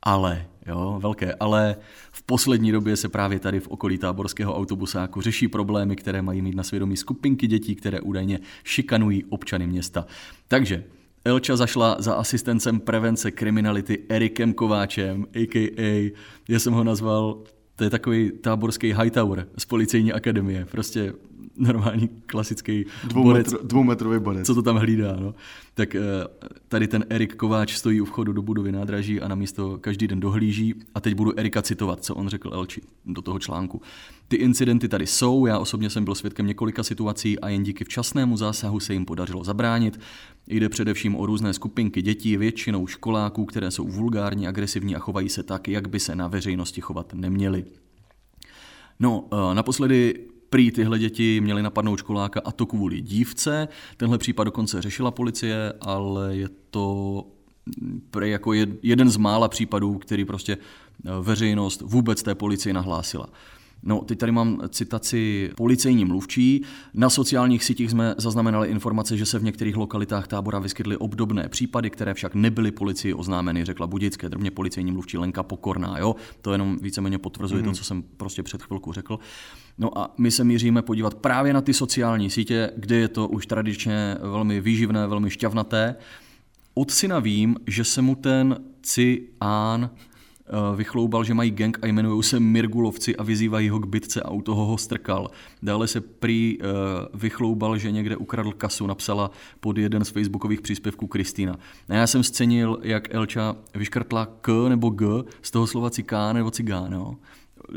Ale, 0.03 0.47
jo, 0.67 0.99
velké 1.03 1.35
ale, 1.35 1.77
v 2.13 2.23
poslední 2.23 2.73
době 2.73 2.97
se 2.97 3.09
právě 3.09 3.39
tady 3.39 3.61
v 3.61 3.69
okolí 3.69 3.99
táborského 3.99 4.57
autobusáku 4.57 5.21
řeší 5.21 5.49
problémy, 5.49 5.97
které 5.97 6.23
mají 6.23 6.43
mít 6.43 6.55
na 6.55 6.63
svědomí 6.63 6.97
skupinky 6.97 7.47
dětí, 7.47 7.75
které 7.75 8.01
údajně 8.01 8.41
šikanují 8.65 9.25
občany 9.25 9.67
města. 9.67 10.07
Takže 10.49 10.85
Elča 11.25 11.57
zašla 11.57 11.97
za 11.99 12.15
asistencem 12.15 12.81
prevence 12.81 13.31
kriminality 13.31 13.99
Erikem 14.09 14.53
Kováčem, 14.53 15.27
a.k.a. 15.35 16.13
já 16.49 16.59
jsem 16.59 16.73
ho 16.73 16.85
nazval, 16.85 17.43
to 17.79 17.85
je 17.85 17.91
takový 17.91 18.33
táborský 18.41 18.93
Hightower 18.93 19.49
z 19.59 19.65
policejní 19.65 20.13
akademie, 20.13 20.65
prostě 20.65 21.13
normální 21.57 22.09
klasický 22.27 22.85
Dvou 23.05 23.23
borec, 23.23 23.53
metr, 23.53 23.67
dvoumetrový 23.67 24.21
borec. 24.21 24.47
co 24.47 24.55
to 24.55 24.63
tam 24.63 24.77
hlídá. 24.77 25.17
No. 25.21 25.35
Tak 25.75 25.95
eh, 25.95 26.01
tady 26.69 26.89
ten 26.89 27.05
Erik 27.09 27.37
Kováč 27.37 27.77
stojí 27.77 28.01
u 28.01 28.05
vchodu 28.05 28.33
do 28.33 28.43
budovy 28.43 28.73
nádraží 28.73 29.21
a 29.21 29.29
na 29.29 29.35
místo 29.35 29.79
každý 29.79 30.07
den 30.09 30.21
dohlíží. 30.21 30.75
A 30.95 31.01
teď 31.01 31.15
budu 31.15 31.39
Erika 31.39 31.63
citovat, 31.63 32.05
co 32.05 32.15
on 32.15 32.29
řekl 32.29 32.51
Elči 32.53 32.81
do 33.07 33.23
toho 33.23 33.39
článku. 33.39 33.83
Ty 34.29 34.37
incidenty 34.37 34.89
tady 34.89 35.07
jsou, 35.07 35.47
já 35.47 35.59
osobně 35.59 35.91
jsem 35.91 36.05
byl 36.05 36.15
svědkem 36.15 36.47
několika 36.47 36.83
situací 36.83 37.39
a 37.39 37.49
jen 37.49 37.63
díky 37.63 37.85
včasnému 37.85 38.37
zásahu 38.37 38.81
se 38.81 38.93
jim 38.93 39.05
podařilo 39.05 39.45
zabránit. 39.45 40.01
Jde 40.47 40.69
především 40.69 41.17
o 41.17 41.27
různé 41.27 41.53
skupinky 41.53 42.03
dětí, 42.03 42.37
většinou 42.37 42.87
školáků, 42.87 43.45
které 43.45 43.71
jsou 43.71 43.89
vulgární, 43.89 44.49
agresivní 44.49 44.97
a 44.97 44.99
chovají 44.99 45.29
se 45.29 45.43
tak, 45.43 45.69
jak 45.69 45.89
by 45.89 46.01
se 46.01 46.17
na 46.17 46.29
veřejnosti 46.29 46.81
chovat 46.81 47.15
neměli. 47.15 47.65
No, 49.01 49.25
eh, 49.33 49.55
naposledy 49.55 50.15
prý 50.51 50.71
tyhle 50.71 50.99
děti 50.99 51.41
měly 51.41 51.63
napadnout 51.63 51.99
školáka 51.99 52.41
a 52.45 52.53
to 52.53 52.67
kvůli 52.67 53.01
dívce. 53.01 53.69
Tenhle 53.97 54.19
případ 54.19 54.45
dokonce 54.45 54.83
řešila 54.83 55.11
policie, 55.11 55.73
ale 55.81 56.37
je 56.37 56.49
to 56.71 57.25
mm, 57.81 58.03
jako 58.23 58.51
jed- 58.51 58.79
jeden 58.83 59.11
z 59.11 59.17
mála 59.17 59.49
případů, 59.49 59.99
který 59.99 60.25
prostě 60.25 60.53
eh, 60.57 61.11
veřejnost 61.21 61.81
vůbec 61.81 62.23
té 62.23 62.35
policii 62.35 62.73
nahlásila. 62.73 63.29
No, 63.83 64.01
teď 64.01 64.19
tady 64.19 64.33
mám 64.33 64.61
citaci 64.69 65.51
policejní 65.57 66.05
mluvčí. 66.05 66.63
Na 66.95 67.11
sociálních 67.11 67.65
sítích 67.65 67.91
jsme 67.91 68.15
zaznamenali 68.19 68.69
informace, 68.69 69.17
že 69.17 69.27
se 69.27 69.39
v 69.39 69.45
některých 69.45 69.77
lokalitách 69.77 70.29
tábora 70.29 70.59
vyskytly 70.59 70.97
obdobné 70.97 71.49
případy, 71.49 71.91
které 71.91 72.15
však 72.15 72.35
nebyly 72.35 72.71
policii 72.71 73.15
oznámeny, 73.15 73.65
řekla 73.65 73.87
budické 73.87 74.29
drmě 74.29 74.51
policejní 74.51 74.93
mluvčí 74.93 75.19
Lenka 75.19 75.43
Pokorná. 75.43 75.99
Jo? 75.99 76.17
To 76.43 76.53
jenom 76.53 76.79
víceméně 76.83 77.19
potvrzuje 77.19 77.63
mm-hmm. 77.63 77.67
to, 77.67 77.73
co 77.73 77.85
jsem 77.85 78.03
prostě 78.03 78.43
před 78.43 78.63
chvilkou 78.63 78.93
řekl. 78.93 79.19
No 79.79 79.99
a 79.99 80.15
my 80.19 80.31
se 80.31 80.45
míříme 80.45 80.83
podívat 80.83 81.15
právě 81.15 81.53
na 81.53 81.61
ty 81.61 81.75
sociální 81.75 82.31
sítě, 82.31 82.71
kde 82.77 82.97
je 82.97 83.09
to 83.09 83.29
už 83.29 83.47
tradičně 83.47 84.17
velmi 84.21 84.61
výživné, 84.61 85.07
velmi 85.07 85.31
šťavnaté. 85.31 85.97
Od 86.75 86.91
syna 86.91 87.19
vím, 87.19 87.57
že 87.67 87.85
se 87.85 88.03
mu 88.03 88.15
ten 88.15 88.57
Cián 88.83 89.91
vychloubal, 90.77 91.25
že 91.25 91.35
mají 91.35 91.51
gang 91.51 91.79
a 91.83 91.87
jmenují 91.87 92.23
se 92.23 92.41
Mirgulovci 92.41 93.17
a 93.17 93.23
vyzývají 93.23 93.69
ho 93.69 93.79
k 93.79 93.87
bitce 93.87 94.23
a 94.23 94.31
u 94.31 94.43
toho 94.43 94.65
ho 94.65 94.79
strkal. 94.79 95.31
Dále 95.63 95.87
se 95.87 96.01
prý 96.01 96.59
eh, 96.61 96.65
vychloubal, 97.15 97.79
že 97.79 97.91
někde 97.93 98.17
ukradl 98.17 98.53
kasu, 98.53 98.87
napsala 98.87 99.31
pod 99.61 99.79
jeden 99.79 100.05
z 100.05 100.09
facebookových 100.11 100.61
příspěvků 100.61 101.07
Kristýna. 101.07 101.57
A 101.89 101.95
já 101.95 102.07
jsem 102.07 102.23
scenil, 102.23 102.79
jak 102.83 103.15
Elča 103.15 103.57
vyškrtla 103.75 104.29
K 104.41 104.69
nebo 104.69 104.91
G 104.91 105.07
z 105.43 105.51
toho 105.51 105.67
slova 105.67 105.91
cikán 105.91 106.37
nebo 106.37 106.51
cigán. 106.51 106.93
Jo. 106.93 107.15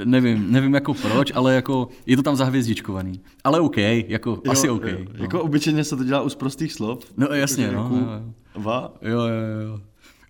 Nevím, 0.06 0.52
nevím 0.52 0.74
jako 0.74 0.94
proč, 0.94 1.32
ale 1.36 1.56
jako 1.56 1.88
je 2.06 2.16
to 2.18 2.24
tam 2.24 2.36
zahvězdičkovaný. 2.36 3.22
Ale 3.44 3.60
OK, 3.60 3.78
jako 3.78 4.42
asi 4.50 4.70
OK. 4.70 4.86
Jo, 4.86 4.98
no. 5.18 5.24
Jako 5.24 5.42
obyčejně 5.42 5.84
se 5.84 5.96
to 5.98 6.04
dělá 6.04 6.22
u 6.22 6.30
z 6.30 6.36
prostých 6.36 6.74
slov. 6.74 7.00
No 7.18 7.28
jasně, 7.28 7.66
Jako 7.66 7.76
no. 7.76 7.96
Jo, 7.96 8.02
jo. 8.02 8.62
Va, 8.62 8.94
Jo, 9.02 9.20
jo, 9.20 9.68
jo. 9.68 9.80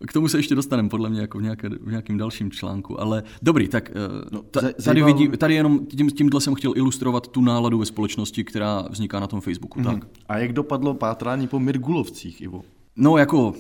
K 0.08 0.14
tomu 0.14 0.28
se 0.28 0.40
ještě 0.40 0.56
dostaneme, 0.56 0.90
podle 0.90 1.10
mě, 1.10 1.22
jako 1.22 1.38
v, 1.38 1.42
nějaké, 1.42 1.70
v 1.70 1.90
nějakém 1.90 2.18
dalším 2.18 2.52
článku. 2.52 3.02
Ale 3.02 3.24
dobrý, 3.42 3.68
tak 3.68 3.92
no, 4.32 4.42
ta, 4.42 4.60
zaj- 4.62 4.74
tady, 4.84 5.04
vidím, 5.04 5.32
tady 5.32 5.54
jenom 5.54 5.86
tím, 5.86 6.10
tímhle 6.10 6.42
jsem 6.42 6.56
chtěl 6.56 6.74
ilustrovat 6.76 7.28
tu 7.28 7.42
náladu 7.42 7.78
ve 7.78 7.86
společnosti, 7.86 8.44
která 8.44 8.82
vzniká 8.90 9.20
na 9.20 9.28
tom 9.28 9.42
Facebooku. 9.42 9.80
Mm-hmm. 9.80 10.00
Tak. 10.00 10.08
A 10.30 10.38
jak 10.38 10.54
dopadlo 10.54 10.94
pátrání 10.94 11.48
po 11.48 11.60
Mirgulovcích, 11.60 12.42
Ivo? 12.42 12.62
No 12.96 13.18
jako, 13.18 13.54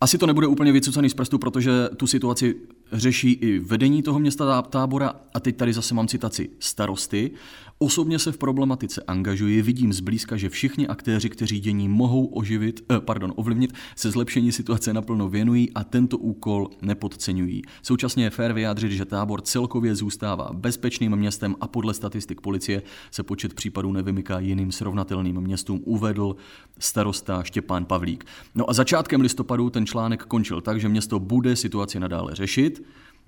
asi 0.00 0.18
to 0.18 0.26
nebude 0.26 0.46
úplně 0.46 0.72
vycucaný 0.72 1.10
z 1.10 1.14
prstu, 1.14 1.38
protože 1.38 1.88
tu 1.96 2.06
situaci 2.06 2.54
řeší 2.92 3.32
i 3.32 3.58
vedení 3.58 4.02
toho 4.02 4.18
města 4.18 4.44
tá- 4.44 4.68
tábora 4.68 5.14
a 5.34 5.40
teď 5.40 5.56
tady 5.56 5.72
zase 5.72 5.94
mám 5.94 6.08
citaci 6.08 6.50
starosty. 6.58 7.30
Osobně 7.78 8.18
se 8.18 8.32
v 8.32 8.38
problematice 8.38 9.02
angažuji, 9.06 9.62
vidím 9.62 9.92
zblízka, 9.92 10.36
že 10.36 10.48
všichni 10.48 10.88
aktéři, 10.88 11.30
kteří 11.30 11.60
dění 11.60 11.88
mohou 11.88 12.26
oživit, 12.26 12.84
eh, 12.90 13.00
pardon, 13.00 13.32
ovlivnit, 13.36 13.72
se 13.96 14.10
zlepšení 14.10 14.52
situace 14.52 14.92
naplno 14.92 15.28
věnují 15.28 15.70
a 15.74 15.84
tento 15.84 16.18
úkol 16.18 16.70
nepodceňují. 16.82 17.62
Současně 17.82 18.24
je 18.24 18.30
fér 18.30 18.52
vyjádřit, 18.52 18.92
že 18.92 19.04
tábor 19.04 19.40
celkově 19.40 19.94
zůstává 19.94 20.50
bezpečným 20.52 21.16
městem 21.16 21.56
a 21.60 21.68
podle 21.68 21.94
statistik 21.94 22.40
policie 22.40 22.82
se 23.10 23.22
počet 23.22 23.54
případů 23.54 23.92
nevymyká 23.92 24.38
jiným 24.38 24.72
srovnatelným 24.72 25.40
městům, 25.40 25.80
uvedl 25.84 26.36
starosta 26.78 27.42
Štěpán 27.42 27.84
Pavlík. 27.84 28.24
No 28.54 28.70
a 28.70 28.72
začátkem 28.72 29.20
listopadu 29.20 29.70
ten 29.70 29.85
článek 29.86 30.24
končil 30.24 30.60
tak, 30.60 30.80
že 30.80 30.88
město 30.88 31.18
bude 31.18 31.56
situaci 31.56 32.00
nadále 32.00 32.34
řešit, 32.34 32.82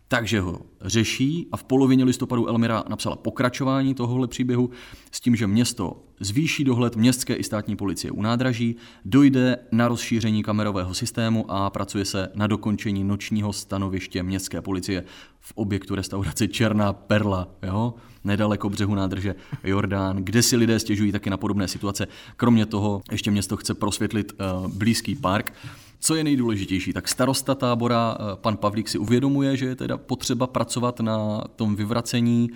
takže 0.08 0.40
ho 0.40 0.60
řeší 0.80 1.48
a 1.52 1.56
v 1.56 1.64
polovině 1.64 2.04
listopadu 2.04 2.48
Elmira 2.48 2.84
napsala 2.88 3.16
pokračování 3.16 3.94
tohohle 3.94 4.28
příběhu 4.28 4.70
s 5.12 5.20
tím, 5.20 5.36
že 5.36 5.46
město 5.46 6.02
zvýší 6.20 6.64
dohled 6.64 6.96
městské 6.96 7.34
i 7.34 7.44
státní 7.44 7.76
policie 7.76 8.10
u 8.10 8.22
nádraží, 8.22 8.76
dojde 9.04 9.56
na 9.72 9.88
rozšíření 9.88 10.42
kamerového 10.42 10.94
systému 10.94 11.50
a 11.50 11.70
pracuje 11.70 12.04
se 12.04 12.28
na 12.34 12.46
dokončení 12.46 13.04
nočního 13.04 13.52
stanoviště 13.52 14.22
městské 14.22 14.62
policie 14.62 15.04
v 15.48 15.52
objektu 15.54 15.94
restaurace 15.94 16.48
Černá 16.48 16.92
perla, 16.92 17.48
jo? 17.62 17.94
nedaleko 18.24 18.70
břehu 18.70 18.94
nádrže 18.94 19.34
Jordán, 19.64 20.16
kde 20.16 20.42
si 20.42 20.56
lidé 20.56 20.78
stěžují 20.78 21.12
taky 21.12 21.30
na 21.30 21.36
podobné 21.36 21.68
situace. 21.68 22.08
Kromě 22.36 22.66
toho 22.66 23.00
ještě 23.10 23.30
město 23.30 23.56
chce 23.56 23.74
prosvětlit 23.74 24.32
uh, 24.32 24.68
blízký 24.68 25.14
park, 25.14 25.52
co 26.00 26.14
je 26.14 26.24
nejdůležitější? 26.24 26.92
Tak 26.92 27.08
starosta 27.08 27.54
tábora, 27.54 28.16
eh, 28.20 28.36
pan 28.36 28.56
Pavlík, 28.56 28.88
si 28.88 28.98
uvědomuje, 28.98 29.56
že 29.56 29.66
je 29.66 29.76
teda 29.76 29.96
potřeba 29.96 30.46
pracovat 30.46 31.00
na 31.00 31.44
tom 31.56 31.76
vyvracení 31.76 32.50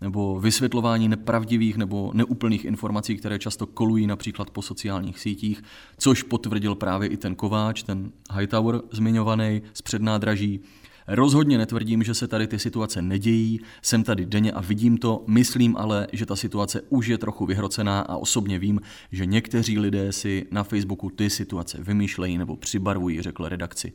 nebo 0.00 0.40
vysvětlování 0.40 1.08
nepravdivých 1.08 1.76
nebo 1.76 2.10
neúplných 2.14 2.64
informací, 2.64 3.16
které 3.16 3.38
často 3.38 3.66
kolují 3.66 4.06
například 4.06 4.50
po 4.50 4.62
sociálních 4.62 5.18
sítích, 5.18 5.62
což 5.98 6.22
potvrdil 6.22 6.74
právě 6.74 7.08
i 7.08 7.16
ten 7.16 7.34
Kováč, 7.34 7.82
ten 7.82 8.12
Hightower 8.38 8.80
zmiňovaný 8.90 9.62
z 9.72 9.82
přednádraží. 9.82 10.60
Rozhodně 11.08 11.58
netvrdím, 11.58 12.02
že 12.02 12.14
se 12.14 12.28
tady 12.28 12.46
ty 12.46 12.58
situace 12.58 13.02
nedějí, 13.02 13.60
jsem 13.82 14.04
tady 14.04 14.26
denně 14.26 14.52
a 14.52 14.60
vidím 14.60 14.98
to, 14.98 15.24
myslím 15.26 15.76
ale, 15.76 16.06
že 16.12 16.26
ta 16.26 16.36
situace 16.36 16.80
už 16.88 17.06
je 17.06 17.18
trochu 17.18 17.46
vyhrocená 17.46 18.00
a 18.00 18.16
osobně 18.16 18.58
vím, 18.58 18.80
že 19.12 19.26
někteří 19.26 19.78
lidé 19.78 20.12
si 20.12 20.46
na 20.50 20.64
Facebooku 20.64 21.10
ty 21.10 21.30
situace 21.30 21.78
vymýšlejí 21.80 22.38
nebo 22.38 22.56
přibarvují, 22.56 23.22
řekl 23.22 23.48
redakci. 23.48 23.92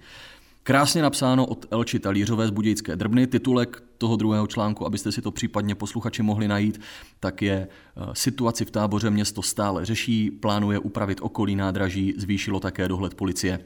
Krásně 0.63 1.01
napsáno 1.01 1.45
od 1.45 1.65
Elči 1.71 1.99
Talířové 1.99 2.47
z 2.47 2.49
Budějické 2.49 2.95
drbny. 2.95 3.27
Titulek 3.27 3.83
toho 3.97 4.15
druhého 4.15 4.47
článku, 4.47 4.85
abyste 4.85 5.11
si 5.11 5.21
to 5.21 5.31
případně 5.31 5.75
posluchači 5.75 6.23
mohli 6.23 6.47
najít, 6.47 6.81
tak 7.19 7.41
je 7.41 7.67
eh, 7.67 8.01
situaci 8.13 8.65
v 8.65 8.71
táboře 8.71 9.09
město 9.09 9.41
stále 9.41 9.85
řeší, 9.85 10.31
plánuje 10.31 10.79
upravit 10.79 11.17
okolí 11.21 11.55
nádraží, 11.55 12.13
zvýšilo 12.17 12.59
také 12.59 12.87
dohled 12.87 13.13
policie. 13.13 13.59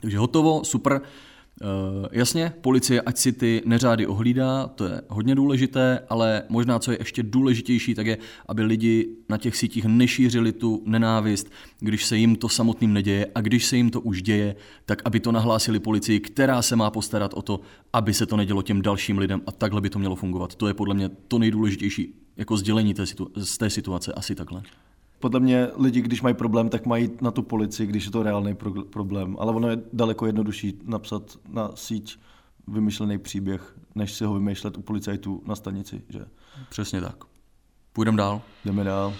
Takže 0.00 0.18
hotovo, 0.18 0.64
super. 0.64 1.00
Uh, 1.60 2.06
jasně, 2.12 2.52
policie 2.60 3.00
ať 3.00 3.16
si 3.16 3.32
ty 3.32 3.62
neřády 3.64 4.06
ohlídá, 4.06 4.66
to 4.66 4.84
je 4.84 5.00
hodně 5.08 5.34
důležité, 5.34 6.00
ale 6.08 6.42
možná 6.48 6.78
co 6.78 6.92
je 6.92 6.98
ještě 7.00 7.22
důležitější, 7.22 7.94
tak 7.94 8.06
je, 8.06 8.18
aby 8.48 8.62
lidi 8.62 9.08
na 9.28 9.36
těch 9.36 9.56
sítích 9.56 9.84
nešířili 9.84 10.52
tu 10.52 10.82
nenávist, 10.86 11.50
když 11.80 12.04
se 12.04 12.16
jim 12.16 12.36
to 12.36 12.48
samotným 12.48 12.92
neděje 12.92 13.26
a 13.34 13.40
když 13.40 13.66
se 13.66 13.76
jim 13.76 13.90
to 13.90 14.00
už 14.00 14.22
děje, 14.22 14.56
tak 14.86 15.02
aby 15.04 15.20
to 15.20 15.32
nahlásili 15.32 15.80
policii, 15.80 16.20
která 16.20 16.62
se 16.62 16.76
má 16.76 16.90
postarat 16.90 17.34
o 17.34 17.42
to, 17.42 17.60
aby 17.92 18.14
se 18.14 18.26
to 18.26 18.36
nedělo 18.36 18.62
těm 18.62 18.82
dalším 18.82 19.18
lidem 19.18 19.42
a 19.46 19.52
takhle 19.52 19.80
by 19.80 19.90
to 19.90 19.98
mělo 19.98 20.16
fungovat. 20.16 20.54
To 20.54 20.68
je 20.68 20.74
podle 20.74 20.94
mě 20.94 21.10
to 21.28 21.38
nejdůležitější 21.38 22.14
jako 22.36 22.56
sdělení 22.56 22.94
té 22.94 23.06
situ- 23.06 23.30
z 23.36 23.58
té 23.58 23.70
situace 23.70 24.12
asi 24.12 24.34
takhle. 24.34 24.62
Podle 25.20 25.40
mě 25.40 25.68
lidi, 25.76 26.00
když 26.00 26.22
mají 26.22 26.34
problém, 26.34 26.68
tak 26.68 26.86
mají 26.86 27.10
na 27.20 27.30
tu 27.30 27.42
policii, 27.42 27.86
když 27.86 28.04
je 28.04 28.10
to 28.10 28.22
reálný 28.22 28.54
pro- 28.54 28.84
problém. 28.84 29.36
Ale 29.38 29.52
ono 29.52 29.68
je 29.68 29.78
daleko 29.92 30.26
jednodušší 30.26 30.78
napsat 30.84 31.22
na 31.48 31.70
síť 31.74 32.18
vymyšlený 32.68 33.18
příběh, 33.18 33.76
než 33.94 34.12
si 34.12 34.24
ho 34.24 34.34
vymýšlet 34.34 34.78
u 34.78 34.82
policajtů 34.82 35.42
na 35.46 35.54
stanici. 35.56 36.02
Že? 36.08 36.20
Přesně 36.68 37.00
tak. 37.00 37.16
Půjdeme 37.92 38.16
dál. 38.16 38.40
Jdeme 38.64 38.84
dál. 38.84 39.14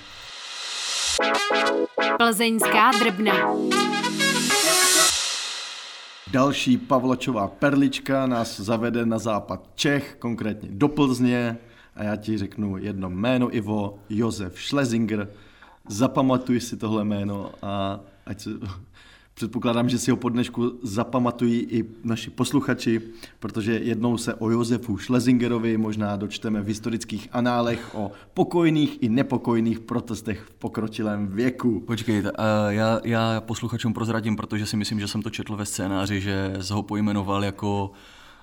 Plzeňská 2.18 2.90
drbna. 2.98 3.34
Další 6.32 6.78
Pavlačová 6.78 7.48
perlička 7.48 8.26
nás 8.26 8.60
zavede 8.60 9.06
na 9.06 9.18
západ 9.18 9.70
Čech, 9.74 10.16
konkrétně 10.18 10.68
do 10.72 10.88
Plzně. 10.88 11.58
A 11.94 12.02
já 12.02 12.16
ti 12.16 12.38
řeknu 12.38 12.76
jedno 12.76 13.10
jméno, 13.10 13.56
Ivo, 13.56 13.98
Josef 14.08 14.62
Schlesinger. 14.62 15.28
Zapamatuj 15.88 16.60
si 16.60 16.76
tohle 16.76 17.04
jméno 17.04 17.50
a 17.62 18.00
ať 18.26 18.40
se, 18.40 18.50
předpokládám, 19.34 19.88
že 19.88 19.98
si 19.98 20.10
ho 20.10 20.16
po 20.16 20.28
dnešku 20.28 20.72
zapamatují 20.82 21.60
i 21.60 21.84
naši 22.04 22.30
posluchači, 22.30 23.00
protože 23.38 23.72
jednou 23.72 24.16
se 24.16 24.34
o 24.34 24.50
Josefu 24.50 24.98
Schlesingerovi 24.98 25.76
možná 25.76 26.16
dočteme 26.16 26.60
v 26.60 26.66
historických 26.66 27.28
análech 27.32 27.94
o 27.94 28.10
pokojných 28.34 29.02
i 29.02 29.08
nepokojných 29.08 29.80
protestech 29.80 30.40
v 30.40 30.54
pokročilém 30.54 31.28
věku. 31.28 31.80
Počkejte, 31.80 32.32
uh, 32.32 32.38
já, 32.68 33.00
já 33.04 33.40
posluchačům 33.40 33.94
prozradím, 33.94 34.36
protože 34.36 34.66
si 34.66 34.76
myslím, 34.76 35.00
že 35.00 35.08
jsem 35.08 35.22
to 35.22 35.30
četl 35.30 35.56
ve 35.56 35.66
scénáři, 35.66 36.20
že 36.20 36.52
ho 36.70 36.82
pojmenoval 36.82 37.44
jako 37.44 37.90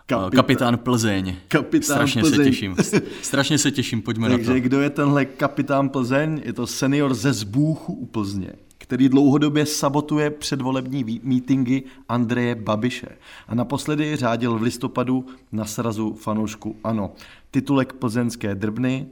Kapitán, 0.07 0.31
kapitán 0.31 0.77
Plzeň. 0.77 1.35
Kapitán 1.47 1.95
Strašně 1.95 2.21
Plzeň. 2.21 2.37
se 2.37 2.43
těším. 2.45 2.75
Strašně 3.21 3.57
se 3.57 3.71
těším, 3.71 4.01
pojďme 4.01 4.29
na 4.29 4.35
Takže 4.35 4.53
to. 4.53 4.59
kdo 4.59 4.81
je 4.81 4.89
tenhle 4.89 5.25
kapitán 5.25 5.89
Plzeň? 5.89 6.41
Je 6.45 6.53
to 6.53 6.67
senior 6.67 7.13
ze 7.13 7.33
Zbůchu 7.33 7.93
u 7.93 8.05
Plzně, 8.05 8.51
který 8.77 9.09
dlouhodobě 9.09 9.65
sabotuje 9.65 10.29
předvolební 10.29 11.19
mítingy 11.23 11.83
Andreje 12.09 12.55
Babiše. 12.55 13.07
A 13.47 13.55
naposledy 13.55 14.15
řádil 14.15 14.59
v 14.59 14.61
listopadu 14.61 15.25
na 15.51 15.65
srazu 15.65 16.13
fanoušku 16.13 16.75
ANO. 16.83 17.11
Titulek 17.51 17.93
plzeňské 17.93 18.55
drbny. 18.55 19.07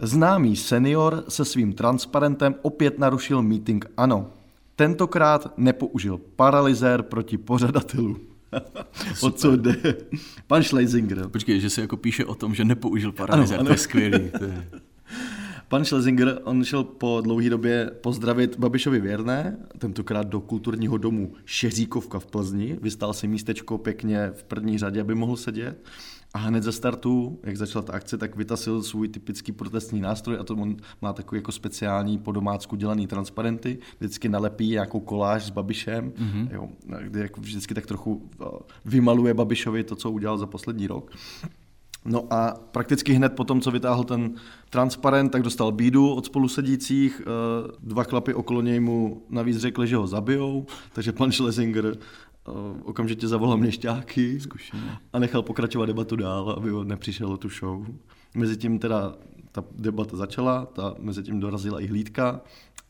Známý 0.00 0.56
senior 0.56 1.24
se 1.28 1.44
svým 1.44 1.72
transparentem 1.72 2.54
opět 2.62 2.98
narušil 2.98 3.42
míting 3.42 3.84
ANO. 3.96 4.30
Tentokrát 4.76 5.52
nepoužil 5.56 6.20
paralyzér 6.36 7.02
proti 7.02 7.38
pořadatelům. 7.38 8.31
o 9.22 9.30
co 9.30 9.56
jde? 9.56 9.76
Pan 10.46 10.62
Schlesinger. 10.62 11.28
Počkej, 11.28 11.60
že 11.60 11.70
se 11.70 11.80
jako 11.80 11.96
píše 11.96 12.24
o 12.24 12.34
tom, 12.34 12.54
že 12.54 12.64
nepoužil 12.64 13.12
paralyzér, 13.12 13.58
Ano, 13.58 13.64
to 13.64 13.68
ano. 13.68 13.74
je 13.74 13.78
skvělý. 13.78 14.30
To 14.38 14.44
je... 14.44 14.68
Pan 15.68 15.84
Schlesinger, 15.84 16.40
on 16.44 16.64
šel 16.64 16.84
po 16.84 17.20
dlouhé 17.24 17.50
době 17.50 17.90
pozdravit 18.00 18.58
Babišovi 18.58 19.00
věrné, 19.00 19.56
tentokrát 19.78 20.26
do 20.26 20.40
kulturního 20.40 20.96
domu 20.98 21.32
Šeříkovka 21.44 22.18
v 22.18 22.26
Plzni. 22.26 22.78
Vystál 22.82 23.12
si 23.12 23.28
místečko 23.28 23.78
pěkně 23.78 24.30
v 24.34 24.44
první 24.44 24.78
řadě, 24.78 25.00
aby 25.00 25.14
mohl 25.14 25.36
sedět. 25.36 25.84
A 26.34 26.38
hned 26.38 26.62
ze 26.62 26.72
startu, 26.72 27.38
jak 27.42 27.56
začala 27.56 27.82
ta 27.82 27.92
akce, 27.92 28.18
tak 28.18 28.36
vytasil 28.36 28.82
svůj 28.82 29.08
typický 29.08 29.52
protestní 29.52 30.00
nástroj 30.00 30.36
a 30.40 30.44
to 30.44 30.54
on 30.54 30.76
má 31.02 31.12
takový 31.12 31.38
jako 31.38 31.52
speciální 31.52 32.18
po 32.18 32.32
domácku 32.32 32.76
dělaný 32.76 33.06
transparenty, 33.06 33.78
vždycky 33.98 34.28
nalepí 34.28 34.68
nějakou 34.68 35.00
koláž 35.00 35.44
s 35.44 35.50
Babišem, 35.50 36.10
mm-hmm. 36.10 36.48
jo, 36.52 36.68
kde 37.02 37.20
jako 37.20 37.40
vždycky 37.40 37.74
tak 37.74 37.86
trochu 37.86 38.30
eh, 38.40 38.44
vymaluje 38.84 39.34
Babišovi 39.34 39.84
to, 39.84 39.96
co 39.96 40.10
udělal 40.10 40.38
za 40.38 40.46
poslední 40.46 40.86
rok. 40.86 41.10
No 42.04 42.26
a 42.30 42.54
prakticky 42.70 43.12
hned 43.12 43.32
po 43.32 43.44
tom, 43.44 43.60
co 43.60 43.70
vytáhl 43.70 44.04
ten 44.04 44.34
transparent, 44.70 45.32
tak 45.32 45.42
dostal 45.42 45.72
bídu 45.72 46.14
od 46.14 46.26
spolusedících. 46.26 47.22
Eh, 47.24 47.72
Dva 47.82 48.04
chlapy 48.04 48.34
okolo 48.34 48.62
něj 48.62 48.80
mu 48.80 49.22
navíc 49.30 49.56
řekli, 49.56 49.88
že 49.88 49.96
ho 49.96 50.06
zabijou, 50.06 50.66
takže 50.92 51.12
pan 51.12 51.32
Schlesinger 51.32 51.96
okamžitě 52.82 53.28
zavolal 53.28 53.56
měšťáky 53.56 54.38
a 55.12 55.18
nechal 55.18 55.42
pokračovat 55.42 55.86
debatu 55.86 56.16
dál, 56.16 56.50
aby 56.50 56.70
nepřišel 56.84 57.36
tu 57.36 57.48
show. 57.48 57.86
Mezitím 58.34 58.78
teda 58.78 59.14
ta 59.52 59.64
debata 59.76 60.16
začala, 60.16 60.66
ta 60.66 60.94
mezitím 60.98 61.40
dorazila 61.40 61.80
i 61.80 61.86
hlídka 61.86 62.40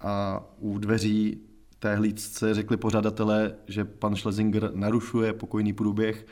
a 0.01 0.43
u 0.59 0.79
dveří 0.79 1.41
té 1.79 1.97
hlídce 1.97 2.55
řekli 2.55 2.77
pořadatelé, 2.77 3.55
že 3.67 3.85
pan 3.85 4.17
Schlesinger 4.17 4.71
narušuje 4.75 5.33
pokojný 5.33 5.73
průběh 5.73 6.27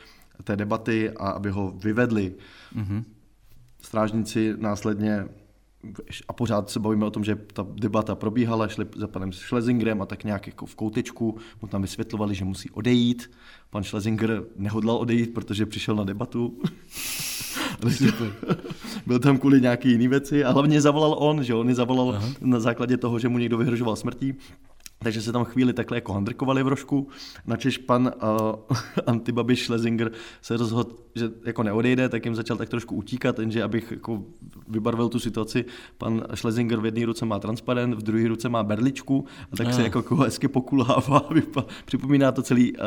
té 0.44 0.56
debaty 0.56 1.11
a 1.11 1.28
aby 1.30 1.50
ho 1.50 1.70
vyvedli. 1.70 2.35
Mm-hmm. 2.76 3.04
Strážníci 3.83 4.54
následně 4.59 5.24
a 6.28 6.32
pořád 6.32 6.70
se 6.70 6.80
bavíme 6.80 7.06
o 7.06 7.10
tom, 7.10 7.24
že 7.24 7.36
ta 7.52 7.66
debata 7.74 8.14
probíhala, 8.14 8.68
šli 8.68 8.86
za 8.96 9.06
panem 9.06 9.32
Schlesingerem 9.32 10.02
a 10.02 10.06
tak 10.06 10.24
nějak 10.24 10.46
jako 10.46 10.66
v 10.66 10.74
koutečku 10.74 11.36
mu 11.62 11.68
tam 11.68 11.82
vysvětlovali, 11.82 12.34
že 12.34 12.44
musí 12.44 12.70
odejít. 12.70 13.30
Pan 13.70 13.84
Schlesinger 13.84 14.42
nehodlal 14.56 14.96
odejít, 14.96 15.34
protože 15.34 15.66
přišel 15.66 15.94
na 15.94 16.04
debatu. 16.04 16.62
Byl 19.06 19.18
tam 19.18 19.38
kvůli 19.38 19.60
nějaký 19.60 19.90
jiný 19.90 20.08
věci 20.08 20.44
a 20.44 20.50
hlavně 20.50 20.80
zavolal 20.80 21.16
on, 21.18 21.44
že 21.44 21.54
on 21.54 21.68
je 21.68 21.74
zavolal 21.74 22.10
Aha. 22.10 22.28
na 22.40 22.60
základě 22.60 22.96
toho, 22.96 23.18
že 23.18 23.28
mu 23.28 23.38
někdo 23.38 23.58
vyhrožoval 23.58 23.96
smrtí. 23.96 24.34
Takže 25.02 25.22
se 25.22 25.32
tam 25.32 25.44
chvíli 25.44 25.72
takhle 25.72 25.96
jako 25.96 26.12
handrkovali 26.12 26.62
v 26.62 26.68
rožku, 26.68 27.08
načež 27.46 27.78
pan 27.78 28.12
uh, 28.22 28.76
Antibabiš 29.06 29.62
Schlesinger 29.64 30.10
se 30.42 30.56
rozhodl, 30.56 30.96
že 31.14 31.30
jako 31.44 31.62
neodejde, 31.62 32.08
tak 32.08 32.24
jim 32.24 32.34
začal 32.34 32.56
tak 32.56 32.68
trošku 32.68 32.96
utíkat, 32.96 33.38
jenže 33.38 33.62
abych 33.62 33.90
jako 33.90 34.22
vybarvil 34.68 35.08
tu 35.08 35.18
situaci, 35.18 35.64
pan 35.98 36.22
Schlesinger 36.34 36.80
v 36.80 36.84
jedné 36.84 37.06
ruce 37.06 37.26
má 37.26 37.38
transparent, 37.38 37.94
v 37.94 38.02
druhé 38.02 38.28
ruce 38.28 38.48
má 38.48 38.62
berličku 38.62 39.24
a 39.52 39.56
tak 39.56 39.66
ah. 39.66 39.72
se 39.72 39.82
jako, 39.82 39.98
jako 39.98 40.16
hezky 40.16 40.48
pokulhává. 40.48 41.20
Vypa- 41.30 41.64
Připomíná 41.84 42.32
to 42.32 42.42
celý... 42.42 42.72
Uh, 42.72 42.82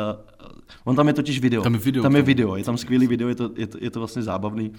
on 0.84 0.96
tam 0.96 1.08
je 1.08 1.14
totiž 1.14 1.40
video. 1.40 1.62
Tam 1.62 1.74
je 1.74 1.80
video. 1.80 2.02
Tam 2.02 2.16
je 2.16 2.22
video, 2.22 2.56
je 2.56 2.64
tam 2.64 2.76
skvělý 2.76 3.06
video, 3.06 3.28
je 3.28 3.34
to, 3.34 3.50
je 3.56 3.66
to, 3.66 3.78
je 3.80 3.90
to 3.90 4.00
vlastně 4.00 4.22
zábavný 4.22 4.72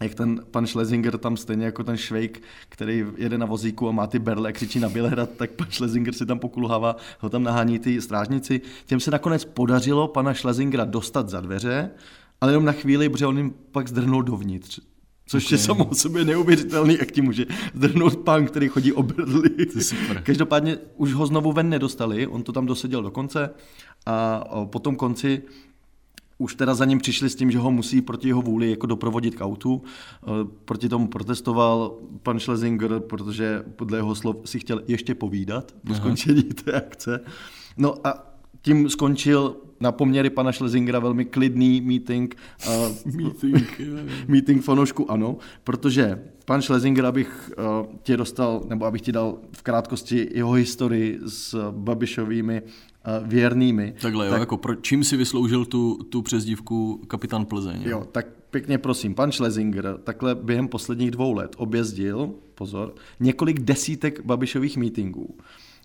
jak 0.00 0.14
ten 0.14 0.40
pan 0.50 0.66
Schlesinger 0.66 1.18
tam 1.18 1.36
stejně 1.36 1.64
jako 1.64 1.84
ten 1.84 1.96
Švejk, 1.96 2.42
který 2.68 3.04
jede 3.16 3.38
na 3.38 3.46
vozíku 3.46 3.88
a 3.88 3.92
má 3.92 4.06
ty 4.06 4.18
berle 4.18 4.48
a 4.48 4.52
křičí 4.52 4.80
na 4.80 4.88
Bělehrad, 4.88 5.30
tak 5.30 5.50
pan 5.50 5.66
Schlesinger 5.70 6.14
si 6.14 6.26
tam 6.26 6.38
pokulhává, 6.38 6.96
ho 7.20 7.28
tam 7.28 7.42
nahání 7.42 7.78
ty 7.78 8.00
strážníci. 8.00 8.60
Těm 8.86 9.00
se 9.00 9.10
nakonec 9.10 9.44
podařilo 9.44 10.08
pana 10.08 10.34
Schlesingera 10.34 10.84
dostat 10.84 11.28
za 11.28 11.40
dveře, 11.40 11.90
ale 12.40 12.52
jenom 12.52 12.64
na 12.64 12.72
chvíli, 12.72 13.08
protože 13.08 13.26
on 13.26 13.36
jim 13.36 13.54
pak 13.72 13.88
zdrhnul 13.88 14.22
dovnitř. 14.22 14.80
Což 15.26 15.46
okay. 15.46 15.54
je 15.54 15.58
samo 15.58 15.84
o 15.84 15.94
sobě 15.94 16.24
neuvěřitelný, 16.24 16.96
jak 16.98 17.10
ti 17.10 17.22
může 17.22 17.46
zdrhnout 17.74 18.16
pán, 18.16 18.46
který 18.46 18.68
chodí 18.68 18.92
o 18.92 19.02
berli. 19.02 19.50
Každopádně 20.22 20.78
už 20.96 21.12
ho 21.12 21.26
znovu 21.26 21.52
ven 21.52 21.68
nedostali, 21.68 22.26
on 22.26 22.42
to 22.42 22.52
tam 22.52 22.66
doseděl 22.66 23.02
do 23.02 23.10
konce 23.10 23.50
a 24.06 24.44
po 24.64 24.78
tom 24.78 24.96
konci 24.96 25.42
už 26.40 26.54
teda 26.54 26.74
za 26.74 26.84
ním 26.84 26.98
přišli 26.98 27.30
s 27.30 27.34
tím, 27.34 27.50
že 27.50 27.58
ho 27.58 27.70
musí 27.70 28.02
proti 28.02 28.28
jeho 28.28 28.42
vůli 28.42 28.70
jako 28.70 28.86
doprovodit 28.86 29.34
k 29.34 29.40
autu. 29.40 29.82
Proti 30.64 30.88
tomu 30.88 31.08
protestoval 31.08 31.98
pan 32.22 32.40
Schlesinger, 32.40 33.00
protože 33.00 33.64
podle 33.76 33.98
jeho 33.98 34.14
slov 34.14 34.36
si 34.44 34.58
chtěl 34.58 34.82
ještě 34.88 35.14
povídat 35.14 35.74
po 35.86 35.94
skončení 35.94 36.42
té 36.42 36.72
akce. 36.72 37.20
No 37.76 38.06
a 38.06 38.26
tím 38.62 38.90
skončil 38.90 39.56
na 39.80 39.92
poměry 39.92 40.30
pana 40.30 40.52
Schlesingera 40.52 40.98
velmi 40.98 41.24
klidný 41.24 41.80
meeting. 41.80 42.34
Uh, 42.68 43.14
meeting. 43.14 43.80
meeting 44.28 44.62
fanoušku, 44.62 45.10
ano, 45.10 45.36
protože 45.64 46.22
pan 46.44 46.62
Schlesinger, 46.62 47.06
abych 47.06 47.52
uh, 47.58 47.86
tě 48.02 48.16
dostal, 48.16 48.62
nebo 48.68 48.86
abych 48.86 49.00
ti 49.02 49.12
dal 49.12 49.38
v 49.52 49.62
krátkosti 49.62 50.28
jeho 50.34 50.52
historii 50.52 51.18
s 51.26 51.70
Babišovými 51.70 52.62
věrnými. 53.24 53.94
Takhle, 54.00 54.28
tak, 54.28 54.36
jo, 54.36 54.40
jako 54.40 54.56
pro, 54.56 54.74
čím 54.74 55.04
si 55.04 55.16
vysloužil 55.16 55.64
tu, 55.64 55.98
tu 56.08 56.22
přezdívku 56.22 57.00
kapitán 57.06 57.46
Plzeň? 57.46 57.82
Jo, 57.82 58.06
tak 58.12 58.26
pěkně 58.50 58.78
prosím, 58.78 59.14
pan 59.14 59.32
Schlesinger 59.32 59.98
takhle 60.04 60.34
během 60.34 60.68
posledních 60.68 61.10
dvou 61.10 61.32
let 61.32 61.54
objezdil, 61.56 62.34
pozor, 62.54 62.94
několik 63.20 63.60
desítek 63.60 64.24
Babišových 64.24 64.76
meetingů. 64.76 65.36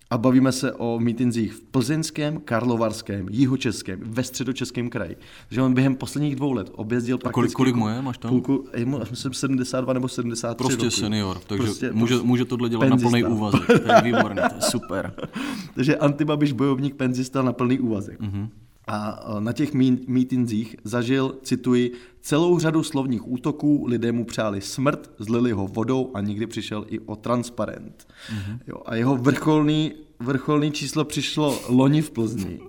A 0.10 0.18
bavíme 0.18 0.52
se 0.52 0.74
o 0.74 1.00
mítinzích 1.00 1.54
v 1.54 1.62
Plzeňském, 1.62 2.40
Karlovarském, 2.40 3.28
Jihočeském, 3.32 4.00
ve 4.04 4.24
středočeském 4.24 4.90
kraji. 4.90 5.18
Takže 5.48 5.62
on 5.62 5.74
během 5.74 5.96
posledních 5.96 6.36
dvou 6.36 6.52
let 6.52 6.70
objezdil 6.76 7.18
prakticky... 7.18 7.34
kolik, 7.34 7.54
kolik 7.54 7.76
mu 7.76 7.88
je, 7.90 8.02
máš 8.02 8.18
tam? 8.18 8.30
Půlku, 8.30 8.66
je 8.76 8.86
mu, 8.86 9.00
myslím, 9.10 9.34
72 9.34 9.94
nebo 9.94 10.08
73 10.08 10.58
Prostě 10.58 10.86
roku. 10.86 10.96
senior, 10.96 11.40
takže 11.48 11.64
prostě, 11.64 11.92
může, 11.94 12.16
může 12.16 12.46
tohle 12.46 12.70
dělat 12.70 12.90
penzista. 12.90 13.18
na 13.18 13.28
plný 13.28 13.36
úvazek. 13.36 13.68
To 13.68 13.92
je 13.92 14.02
výborné, 14.04 14.50
to 14.50 14.56
je 14.56 14.62
super. 14.62 15.14
takže 15.76 15.98
antibabiš 15.98 16.52
bojovník 16.52 16.96
penzista 16.96 17.42
na 17.42 17.54
plný 17.54 17.80
úvazek. 17.80 18.20
Mm-hmm. 18.22 18.50
A 18.88 19.26
na 19.40 19.54
těch 19.54 19.74
mítinzích 20.08 20.76
zažil, 20.84 21.36
cituji, 21.44 21.92
celou 22.22 22.60
řadu 22.60 22.84
slovních 22.84 23.28
útoků, 23.28 23.86
lidé 23.88 24.12
mu 24.12 24.26
přáli 24.26 24.62
smrt, 24.62 25.12
zlili 25.20 25.52
ho 25.52 25.68
vodou 25.68 26.12
a 26.14 26.22
někdy 26.22 26.48
přišel 26.48 26.86
i 26.90 27.00
o 27.00 27.16
transparent. 27.16 28.08
Mm-hmm. 28.08 28.60
Jo, 28.68 28.78
a 28.86 28.96
jeho 28.96 29.18
vrcholný, 29.18 29.94
vrcholný 30.20 30.72
číslo 30.72 31.06
přišlo 31.06 31.60
loni 31.70 32.02
v 32.02 32.12
Plzni. 32.12 32.60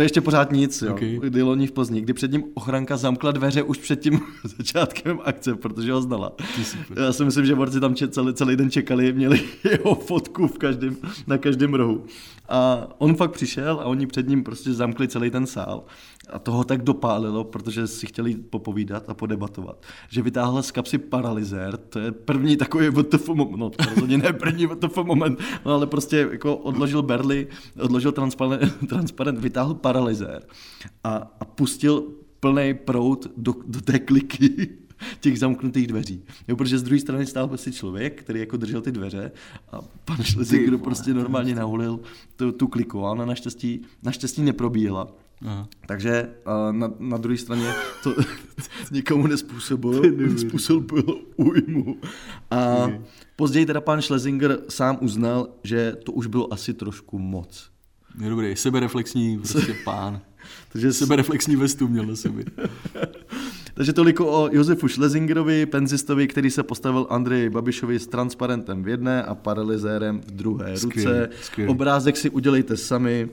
To 0.00 0.02
je 0.02 0.04
ještě 0.04 0.20
pořád 0.20 0.52
nic, 0.52 0.82
jo. 0.82 0.94
Okay. 0.94 1.18
kdy 1.22 1.42
loni 1.42 1.66
v 1.66 1.72
Plzni, 1.72 2.00
kdy 2.00 2.12
před 2.12 2.32
ním 2.32 2.44
ochranka 2.54 2.96
zamkla 2.96 3.32
dveře 3.32 3.62
už 3.62 3.78
před 3.78 4.00
tím 4.00 4.20
začátkem 4.56 5.18
akce, 5.24 5.54
protože 5.54 5.92
ho 5.92 6.02
znala. 6.02 6.32
Já 6.96 7.12
si 7.12 7.24
myslím, 7.24 7.46
že 7.46 7.54
borci 7.54 7.80
tam 7.80 7.94
celý, 7.94 8.34
celý 8.34 8.56
den 8.56 8.70
čekali, 8.70 9.12
měli 9.12 9.40
jeho 9.70 9.94
fotku 9.94 10.46
v 10.46 10.58
každém, 10.58 10.96
na 11.26 11.38
každém 11.38 11.74
rohu. 11.74 12.04
A 12.48 12.88
on 12.98 13.14
fakt 13.14 13.30
přišel 13.30 13.80
a 13.80 13.84
oni 13.84 14.06
před 14.06 14.28
ním 14.28 14.44
prostě 14.44 14.72
zamkli 14.72 15.08
celý 15.08 15.30
ten 15.30 15.46
sál. 15.46 15.84
A 16.30 16.38
toho 16.38 16.64
tak 16.64 16.82
dopálilo, 16.82 17.44
protože 17.44 17.86
si 17.86 18.06
chtěli 18.06 18.34
popovídat 18.34 19.10
a 19.10 19.14
podebatovat, 19.14 19.86
že 20.08 20.22
vytáhl 20.22 20.62
z 20.62 20.70
kapsy 20.70 20.98
paralyzér, 20.98 21.76
to 21.76 21.98
je 21.98 22.12
první 22.12 22.56
takový 22.56 22.88
WTF 22.88 23.28
moment, 23.28 23.56
no 23.56 23.70
to 23.70 23.84
rozhodně 23.94 24.18
ne 24.18 24.32
první 24.32 24.66
WTF 24.66 24.96
moment, 24.96 25.38
no 25.64 25.74
ale 25.74 25.86
prostě 25.86 26.28
jako 26.30 26.56
odložil 26.56 27.02
berly, 27.02 27.46
odložil 27.82 28.12
transparent, 28.12 28.72
transparent 28.88 29.38
vytáhl 29.38 29.74
paralyzér 29.74 30.42
a, 31.04 31.32
a 31.40 31.44
pustil 31.44 32.04
plný 32.40 32.74
prout 32.74 33.26
do, 33.36 33.54
do 33.66 33.80
té 33.80 33.98
kliky 33.98 34.68
těch 35.20 35.38
zamknutých 35.38 35.86
dveří. 35.86 36.22
Jo, 36.48 36.56
protože 36.56 36.78
z 36.78 36.82
druhé 36.82 37.00
strany 37.00 37.26
stál 37.26 37.48
prostě 37.48 37.72
člověk, 37.72 38.22
který 38.22 38.40
jako 38.40 38.56
držel 38.56 38.80
ty 38.80 38.92
dveře 38.92 39.32
a 39.72 39.80
pan 40.04 40.22
Šlesík, 40.22 40.82
prostě 40.82 41.14
normálně 41.14 41.54
naholil 41.54 42.00
tu, 42.36 42.52
tu 42.52 42.68
kliku. 42.68 43.06
A 43.06 43.10
ona 43.10 43.24
naštěstí, 43.24 43.82
naštěstí 44.02 44.42
neprobíhala. 44.42 45.12
Aha. 45.46 45.68
Takže 45.86 46.30
na, 46.70 46.92
na 46.98 47.16
druhé 47.16 47.38
straně 47.38 47.72
to 48.02 48.14
nikomu 48.90 49.26
nespůsobil, 49.26 50.02
nespůsobil 50.16 51.20
újmu. 51.36 51.96
A 52.50 52.76
okay. 52.76 53.00
později 53.36 53.66
teda 53.66 53.80
pan 53.80 54.02
Schlesinger 54.02 54.58
sám 54.68 54.98
uznal, 55.00 55.48
že 55.64 55.96
to 56.04 56.12
už 56.12 56.26
bylo 56.26 56.52
asi 56.52 56.74
trošku 56.74 57.18
moc. 57.18 57.70
Je 58.22 58.30
dobrý, 58.30 58.56
sebereflexní 58.56 59.38
prostě 59.38 59.74
pán. 59.84 60.20
Takže 60.72 60.92
sebereflexní 60.92 61.56
vestu 61.56 61.88
měl 61.88 62.06
na 62.06 62.16
sobě. 62.16 62.44
Takže 63.74 63.92
toliko 63.92 64.26
o 64.26 64.48
Josefu 64.52 64.88
Schlesingerovi, 64.88 65.66
penzistovi, 65.66 66.28
který 66.28 66.50
se 66.50 66.62
postavil 66.62 67.06
Andreji 67.10 67.50
Babišovi 67.50 67.98
s 67.98 68.06
transparentem 68.06 68.82
v 68.82 68.88
jedné 68.88 69.22
a 69.22 69.34
paralyzérem 69.34 70.20
v 70.20 70.30
druhé 70.30 70.76
skvělý, 70.76 71.08
ruce. 71.08 71.28
Skvělý. 71.42 71.70
Obrázek 71.70 72.16
si 72.16 72.30
udělejte 72.30 72.76
sami, 72.76 73.28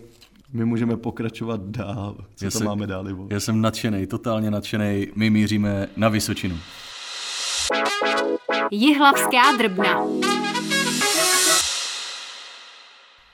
my 0.53 0.65
můžeme 0.65 0.97
pokračovat 0.97 1.61
dál. 1.61 2.15
Co 2.35 2.45
já 2.45 2.51
to 2.51 2.57
jsem, 2.57 2.67
máme 2.67 2.87
dál, 2.87 3.09
Ivo? 3.09 3.27
Já 3.29 3.39
jsem 3.39 3.61
nadšený, 3.61 4.07
totálně 4.07 4.51
nadšený. 4.51 5.07
My 5.15 5.29
míříme 5.29 5.87
na 5.97 6.09
Vysočinu. 6.09 6.57
Jihlavská 8.71 9.57
drbna. 9.57 10.03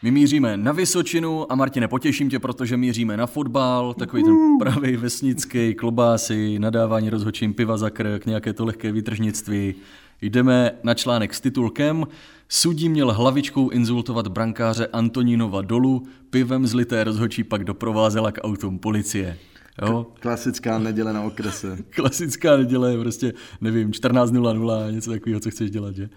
My 0.01 0.11
míříme 0.11 0.57
na 0.57 0.71
Vysočinu 0.71 1.51
a 1.51 1.55
Martine, 1.55 1.87
potěším 1.87 2.29
tě, 2.29 2.39
protože 2.39 2.77
míříme 2.77 3.17
na 3.17 3.25
fotbal, 3.25 3.93
takový 3.93 4.23
ten 4.23 4.35
pravý 4.59 4.97
vesnický, 4.97 5.75
klobásy, 5.75 6.59
nadávání 6.59 7.09
rozhočím 7.09 7.53
piva 7.53 7.77
za 7.77 7.89
krk, 7.89 8.25
nějaké 8.25 8.53
to 8.53 8.65
lehké 8.65 8.91
výtržnictví. 8.91 9.75
Jdeme 10.21 10.71
na 10.83 10.93
článek 10.93 11.33
s 11.33 11.41
titulkem 11.41 12.07
Sudí 12.55 12.89
měl 12.89 13.13
hlavičkou 13.13 13.69
insultovat 13.69 14.27
brankáře 14.27 14.87
Antonínova 14.87 15.61
dolu, 15.61 16.03
pivem 16.29 16.67
zlité 16.67 17.03
rozhočí 17.03 17.43
pak 17.43 17.63
doprovázela 17.63 18.31
k 18.31 18.43
autům 18.43 18.79
policie. 18.79 19.37
Jo? 19.81 20.07
Klasická 20.19 20.79
neděle 20.79 21.13
na 21.13 21.21
okrese. 21.21 21.77
Klasická 21.89 22.57
neděle, 22.57 22.97
prostě, 22.97 23.33
nevím, 23.61 23.91
14.00, 23.91 24.91
něco 24.91 25.11
takového, 25.11 25.39
co 25.39 25.51
chceš 25.51 25.71
dělat, 25.71 25.95
že? 25.95 26.09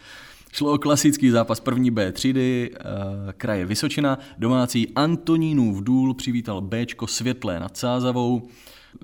Šlo 0.53 0.73
o 0.73 0.79
klasický 0.79 1.31
zápas 1.31 1.61
první 1.61 1.91
B 1.91 2.13
třídy, 2.13 2.71
uh, 2.71 3.33
kraje 3.33 3.67
Vysočina. 3.67 4.19
Domácí 4.39 4.89
Antonínův 4.95 5.83
důl 5.83 6.15
přivítal 6.15 6.61
Bčko 6.61 7.07
světlé 7.07 7.61
nad 7.61 7.77
Sázavou. 7.77 8.49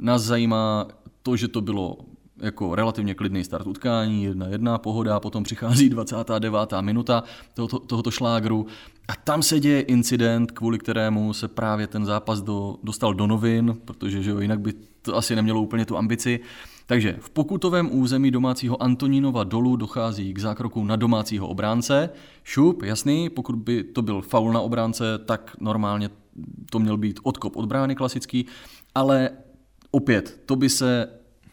Nás 0.00 0.22
zajímá 0.22 0.88
to, 1.22 1.36
že 1.36 1.48
to 1.48 1.60
bylo 1.60 1.98
jako 2.42 2.74
relativně 2.74 3.14
klidný 3.14 3.44
start 3.44 3.66
utkání, 3.66 4.24
jedna 4.24 4.48
jedna 4.48 4.78
pohoda, 4.78 5.20
potom 5.20 5.44
přichází 5.44 5.88
29. 5.88 6.58
minuta 6.80 7.22
tohoto, 7.54 7.78
tohoto 7.78 8.10
šlágru 8.10 8.66
a 9.08 9.12
tam 9.16 9.42
se 9.42 9.60
děje 9.60 9.80
incident, 9.80 10.52
kvůli 10.52 10.78
kterému 10.78 11.32
se 11.32 11.48
právě 11.48 11.86
ten 11.86 12.06
zápas 12.06 12.42
do, 12.42 12.76
dostal 12.82 13.14
do 13.14 13.26
novin, 13.26 13.76
protože 13.84 14.22
že 14.22 14.30
jo, 14.30 14.38
jinak 14.40 14.60
by 14.60 14.72
to 15.02 15.16
asi 15.16 15.36
nemělo 15.36 15.62
úplně 15.62 15.84
tu 15.84 15.96
ambici. 15.96 16.40
Takže 16.86 17.16
v 17.20 17.30
pokutovém 17.30 17.88
území 17.92 18.30
domácího 18.30 18.82
Antonínova 18.82 19.44
dolu 19.44 19.76
dochází 19.76 20.34
k 20.34 20.38
zákroku 20.38 20.84
na 20.84 20.96
domácího 20.96 21.48
obránce. 21.48 22.10
Šup, 22.44 22.82
jasný, 22.82 23.30
pokud 23.30 23.56
by 23.56 23.84
to 23.84 24.02
byl 24.02 24.22
faul 24.22 24.52
na 24.52 24.60
obránce, 24.60 25.04
tak 25.18 25.56
normálně 25.60 26.10
to 26.70 26.78
měl 26.78 26.96
být 26.96 27.20
odkop 27.22 27.56
od 27.56 27.66
brány 27.66 27.94
klasický, 27.94 28.46
ale 28.94 29.30
opět, 29.90 30.42
to 30.46 30.56
by 30.56 30.68
se 30.68 31.08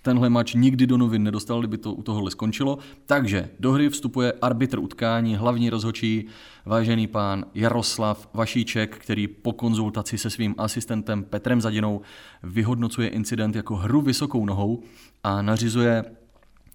tenhle 0.09 0.29
mač 0.29 0.53
nikdy 0.53 0.87
do 0.87 0.97
novin 0.97 1.23
nedostal, 1.23 1.59
kdyby 1.59 1.77
to 1.77 1.93
u 1.93 2.03
tohohle 2.03 2.31
skončilo. 2.31 2.77
Takže 3.05 3.49
do 3.59 3.71
hry 3.71 3.89
vstupuje 3.89 4.33
arbitr 4.41 4.79
utkání, 4.79 5.35
hlavní 5.35 5.69
rozhočí, 5.69 6.27
vážený 6.65 7.07
pán 7.07 7.45
Jaroslav 7.53 8.29
Vašíček, 8.33 8.97
který 8.97 9.27
po 9.27 9.53
konzultaci 9.53 10.17
se 10.17 10.29
svým 10.29 10.55
asistentem 10.57 11.23
Petrem 11.23 11.61
Zadinou 11.61 12.01
vyhodnocuje 12.43 13.07
incident 13.07 13.55
jako 13.55 13.75
hru 13.75 14.01
vysokou 14.01 14.45
nohou 14.45 14.83
a 15.23 15.41
nařizuje 15.41 16.05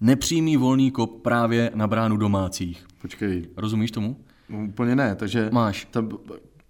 nepřímý 0.01 0.57
volný 0.57 0.91
kop 0.91 1.21
právě 1.21 1.71
na 1.75 1.87
bránu 1.87 2.17
domácích. 2.17 2.85
Počkej. 3.01 3.47
Rozumíš 3.57 3.91
tomu? 3.91 4.17
No, 4.49 4.65
úplně 4.65 4.95
ne, 4.95 5.15
takže 5.15 5.49
Máš. 5.51 5.87
Tam, 5.91 6.09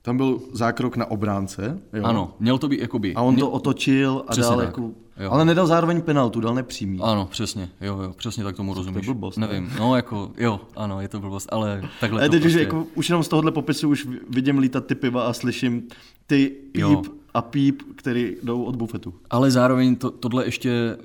tam 0.06 0.18
byl 0.18 0.40
zákrok 0.52 0.98
na 0.98 1.06
obránce. 1.12 1.80
Jo? 1.94 2.04
Ano, 2.04 2.34
měl 2.40 2.58
to 2.58 2.68
být 2.68 2.80
jakoby. 2.80 3.16
A 3.16 3.22
on 3.22 3.34
měl... 3.34 3.46
to 3.46 3.52
otočil 3.52 4.24
a 4.28 4.32
Přesně 4.32 4.50
dal 4.50 4.58
tak. 4.58 4.66
jako 4.66 4.92
Jo. 5.20 5.32
Ale 5.32 5.46
nedal 5.46 5.68
zároveň 5.68 6.02
penaltu, 6.02 6.40
dal 6.40 6.56
nepřímý. 6.56 7.00
Ano, 7.02 7.28
přesně, 7.32 7.70
jo, 7.82 8.02
jo, 8.02 8.14
přesně 8.18 8.44
tak 8.44 8.56
tomu 8.56 8.74
rozumíš. 8.74 9.06
To 9.06 9.12
je 9.12 9.14
blbost, 9.14 9.38
Nevím, 9.38 9.64
ne? 9.64 9.76
no 9.80 9.96
jako, 9.96 10.32
jo, 10.38 10.62
ano, 10.76 11.02
je 11.02 11.08
to 11.08 11.20
blbost, 11.20 11.50
ale 11.52 11.82
takhle 12.00 12.22
ale 12.22 12.30
to 12.30 12.32
teď, 12.32 12.42
prostě... 12.42 12.60
jako, 12.60 12.88
už 12.96 13.10
jenom 13.10 13.24
z 13.24 13.28
tohohle 13.28 13.52
popisu 13.52 13.90
už 13.90 14.08
vidím 14.30 14.58
lítat 14.58 14.86
ty 14.86 14.96
piva 14.96 15.24
a 15.24 15.34
slyším 15.34 15.84
ty 16.28 16.52
píp 16.72 16.82
jo. 16.82 17.04
A 17.36 17.42
píp, 17.42 17.82
který 17.96 18.36
jdou 18.44 18.64
od 18.64 18.76
bufetu. 18.76 19.14
Ale 19.30 19.52
zároveň 19.52 19.96
to, 19.96 20.12
tohle 20.12 20.46
ještě 20.46 20.98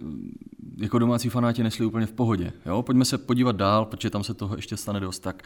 jako 0.76 0.98
domácí 0.98 1.28
fanáti 1.28 1.62
nesli 1.62 1.86
úplně 1.86 2.06
v 2.06 2.12
pohodě. 2.12 2.52
Jo? 2.66 2.82
Pojďme 2.82 3.04
se 3.04 3.18
podívat 3.18 3.56
dál, 3.56 3.84
protože 3.84 4.10
tam 4.10 4.24
se 4.24 4.34
toho 4.34 4.56
ještě 4.56 4.76
stane 4.76 5.00
dost. 5.00 5.18
Tak 5.18 5.42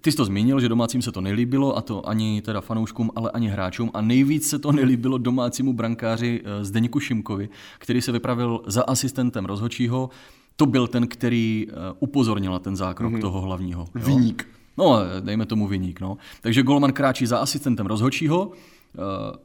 ty 0.00 0.12
jsi 0.12 0.16
to 0.16 0.24
zmínil, 0.24 0.60
že 0.60 0.68
domácím 0.68 1.02
se 1.02 1.12
to 1.12 1.20
nelíbilo, 1.20 1.76
a 1.76 1.80
to 1.80 2.08
ani 2.08 2.42
teda 2.42 2.60
fanouškům, 2.60 3.10
ale 3.16 3.30
ani 3.30 3.48
hráčům. 3.48 3.90
A 3.94 4.00
nejvíc 4.00 4.48
se 4.48 4.58
to 4.58 4.72
nelíbilo 4.72 5.18
domácímu 5.18 5.72
brankáři 5.72 6.42
eh, 6.44 6.64
Zdeňku 6.64 7.00
Šimkovi, 7.00 7.48
který 7.78 8.02
se 8.02 8.12
vypravil 8.12 8.62
za 8.66 8.82
asistentem 8.82 9.44
rozhočího. 9.44 10.10
To 10.56 10.66
byl 10.66 10.86
ten, 10.86 11.08
který 11.08 11.66
eh, 11.68 11.72
upozornil 11.98 12.52
na 12.52 12.58
ten 12.58 12.76
zákrok 12.76 13.12
mm-hmm. 13.12 13.20
toho 13.20 13.40
hlavního. 13.40 13.88
Jo? 13.94 14.06
Vyník. 14.06 14.46
No, 14.76 14.98
dejme 15.20 15.46
tomu 15.46 15.66
vyník. 15.66 16.00
No. 16.00 16.16
Takže 16.40 16.62
Golman 16.62 16.92
kráčí 16.92 17.26
za 17.26 17.38
asistentem 17.38 17.86
rozhočího, 17.86 18.52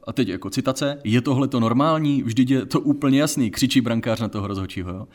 a 0.06 0.12
teď 0.12 0.28
jako 0.28 0.50
citace, 0.50 0.98
je 1.04 1.20
tohle 1.20 1.48
to 1.48 1.60
normální, 1.60 2.22
vždyť 2.22 2.50
je 2.50 2.66
to 2.66 2.80
úplně 2.80 3.20
jasný, 3.20 3.50
křičí 3.50 3.80
brankář 3.80 4.20
na 4.20 4.28
toho 4.28 4.46
rozhodčího. 4.46 4.92
Jo? 4.92 5.08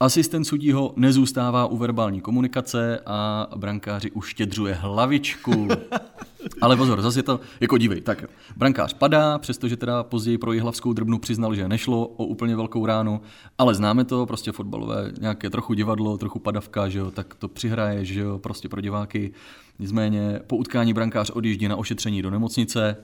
Asistent 0.00 0.46
sudího 0.46 0.92
nezůstává 0.96 1.66
u 1.66 1.76
verbální 1.76 2.20
komunikace 2.20 3.00
a 3.06 3.48
brankáři 3.56 4.10
uštědřuje 4.10 4.74
hlavičku. 4.74 5.68
Ale 6.60 6.76
pozor, 6.76 7.02
zase 7.02 7.18
je 7.18 7.22
to, 7.22 7.40
jako 7.60 7.78
dívej, 7.78 8.00
tak 8.00 8.24
brankář 8.56 8.92
padá, 8.92 9.38
přestože 9.38 9.76
teda 9.76 10.02
později 10.02 10.38
pro 10.38 10.52
jihlavskou 10.52 10.92
drbnu 10.92 11.18
přiznal, 11.18 11.54
že 11.54 11.68
nešlo 11.68 12.06
o 12.06 12.24
úplně 12.24 12.56
velkou 12.56 12.86
ránu, 12.86 13.20
ale 13.58 13.74
známe 13.74 14.04
to, 14.04 14.26
prostě 14.26 14.52
fotbalové, 14.52 15.12
nějaké 15.20 15.50
trochu 15.50 15.74
divadlo, 15.74 16.18
trochu 16.18 16.38
padavka, 16.38 16.88
že 16.88 16.98
jo, 16.98 17.10
tak 17.10 17.34
to 17.34 17.48
přihraje, 17.48 18.04
že 18.04 18.20
jo, 18.20 18.38
prostě 18.38 18.68
pro 18.68 18.80
diváky. 18.80 19.32
Nicméně 19.78 20.40
po 20.46 20.56
utkání 20.56 20.92
brankář 20.92 21.30
odjíždí 21.30 21.68
na 21.68 21.76
ošetření 21.76 22.22
do 22.22 22.30
nemocnice, 22.30 22.96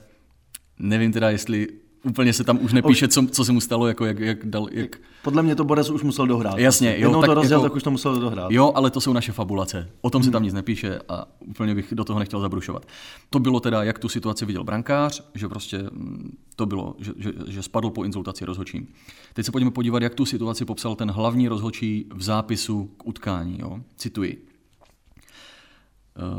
nevím 0.79 1.13
teda, 1.13 1.31
jestli 1.31 1.69
úplně 2.03 2.33
se 2.33 2.45
tam 2.45 2.59
už 2.63 2.73
nepíše, 2.73 3.09
co, 3.09 3.27
co 3.27 3.45
se 3.45 3.53
mu 3.53 3.61
stalo, 3.61 3.87
jako 3.87 4.05
jak, 4.05 4.19
jak 4.19 4.47
dal, 4.47 4.67
jak... 4.71 4.97
Podle 5.23 5.43
mě 5.43 5.55
to 5.55 5.65
Borez 5.65 5.91
už 5.91 6.03
musel 6.03 6.27
dohrát. 6.27 6.59
Jasně, 6.59 6.89
jo, 6.99 7.09
Jednou 7.09 7.21
tak 7.21 7.29
to 7.29 7.35
rozděl, 7.35 7.59
jako- 7.59 7.69
tak 7.69 7.77
už 7.77 7.83
to 7.83 7.91
musel 7.91 8.21
dohrát. 8.21 8.51
Jo, 8.51 8.73
ale 8.75 8.91
to 8.91 9.01
jsou 9.01 9.13
naše 9.13 9.33
fabulace. 9.33 9.89
O 10.01 10.11
tom 10.11 10.23
se 10.23 10.31
tam 10.31 10.43
nic 10.43 10.55
nepíše 10.55 10.99
a 11.09 11.25
úplně 11.47 11.75
bych 11.75 11.95
do 11.95 12.05
toho 12.05 12.19
nechtěl 12.19 12.41
zabrušovat. 12.41 12.87
To 13.31 13.39
bylo 13.39 13.61
teda, 13.61 13.83
jak 13.83 13.99
tu 13.99 14.09
situaci 14.09 14.47
viděl 14.47 14.65
brankář, 14.65 15.23
že 15.35 15.49
prostě 15.49 15.79
mm, 15.79 16.37
to 16.57 16.67
bylo, 16.67 16.95
že, 16.99 17.13
že, 17.17 17.33
že 17.49 17.63
spadl 17.63 17.91
po 17.91 18.05
insultaci 18.05 18.45
rozhodčím. 18.45 18.89
Teď 19.35 19.47
se 19.47 19.53
pojďme 19.53 19.71
podívat, 19.71 20.03
jak 20.03 20.15
tu 20.15 20.25
situaci 20.25 20.65
popsal 20.65 20.95
ten 20.95 21.11
hlavní 21.11 21.49
rozhodčí 21.49 22.07
v 22.15 22.23
zápisu 22.23 22.91
k 22.97 23.07
utkání. 23.07 23.59
Jo? 23.61 23.81
Cituji. 23.97 24.48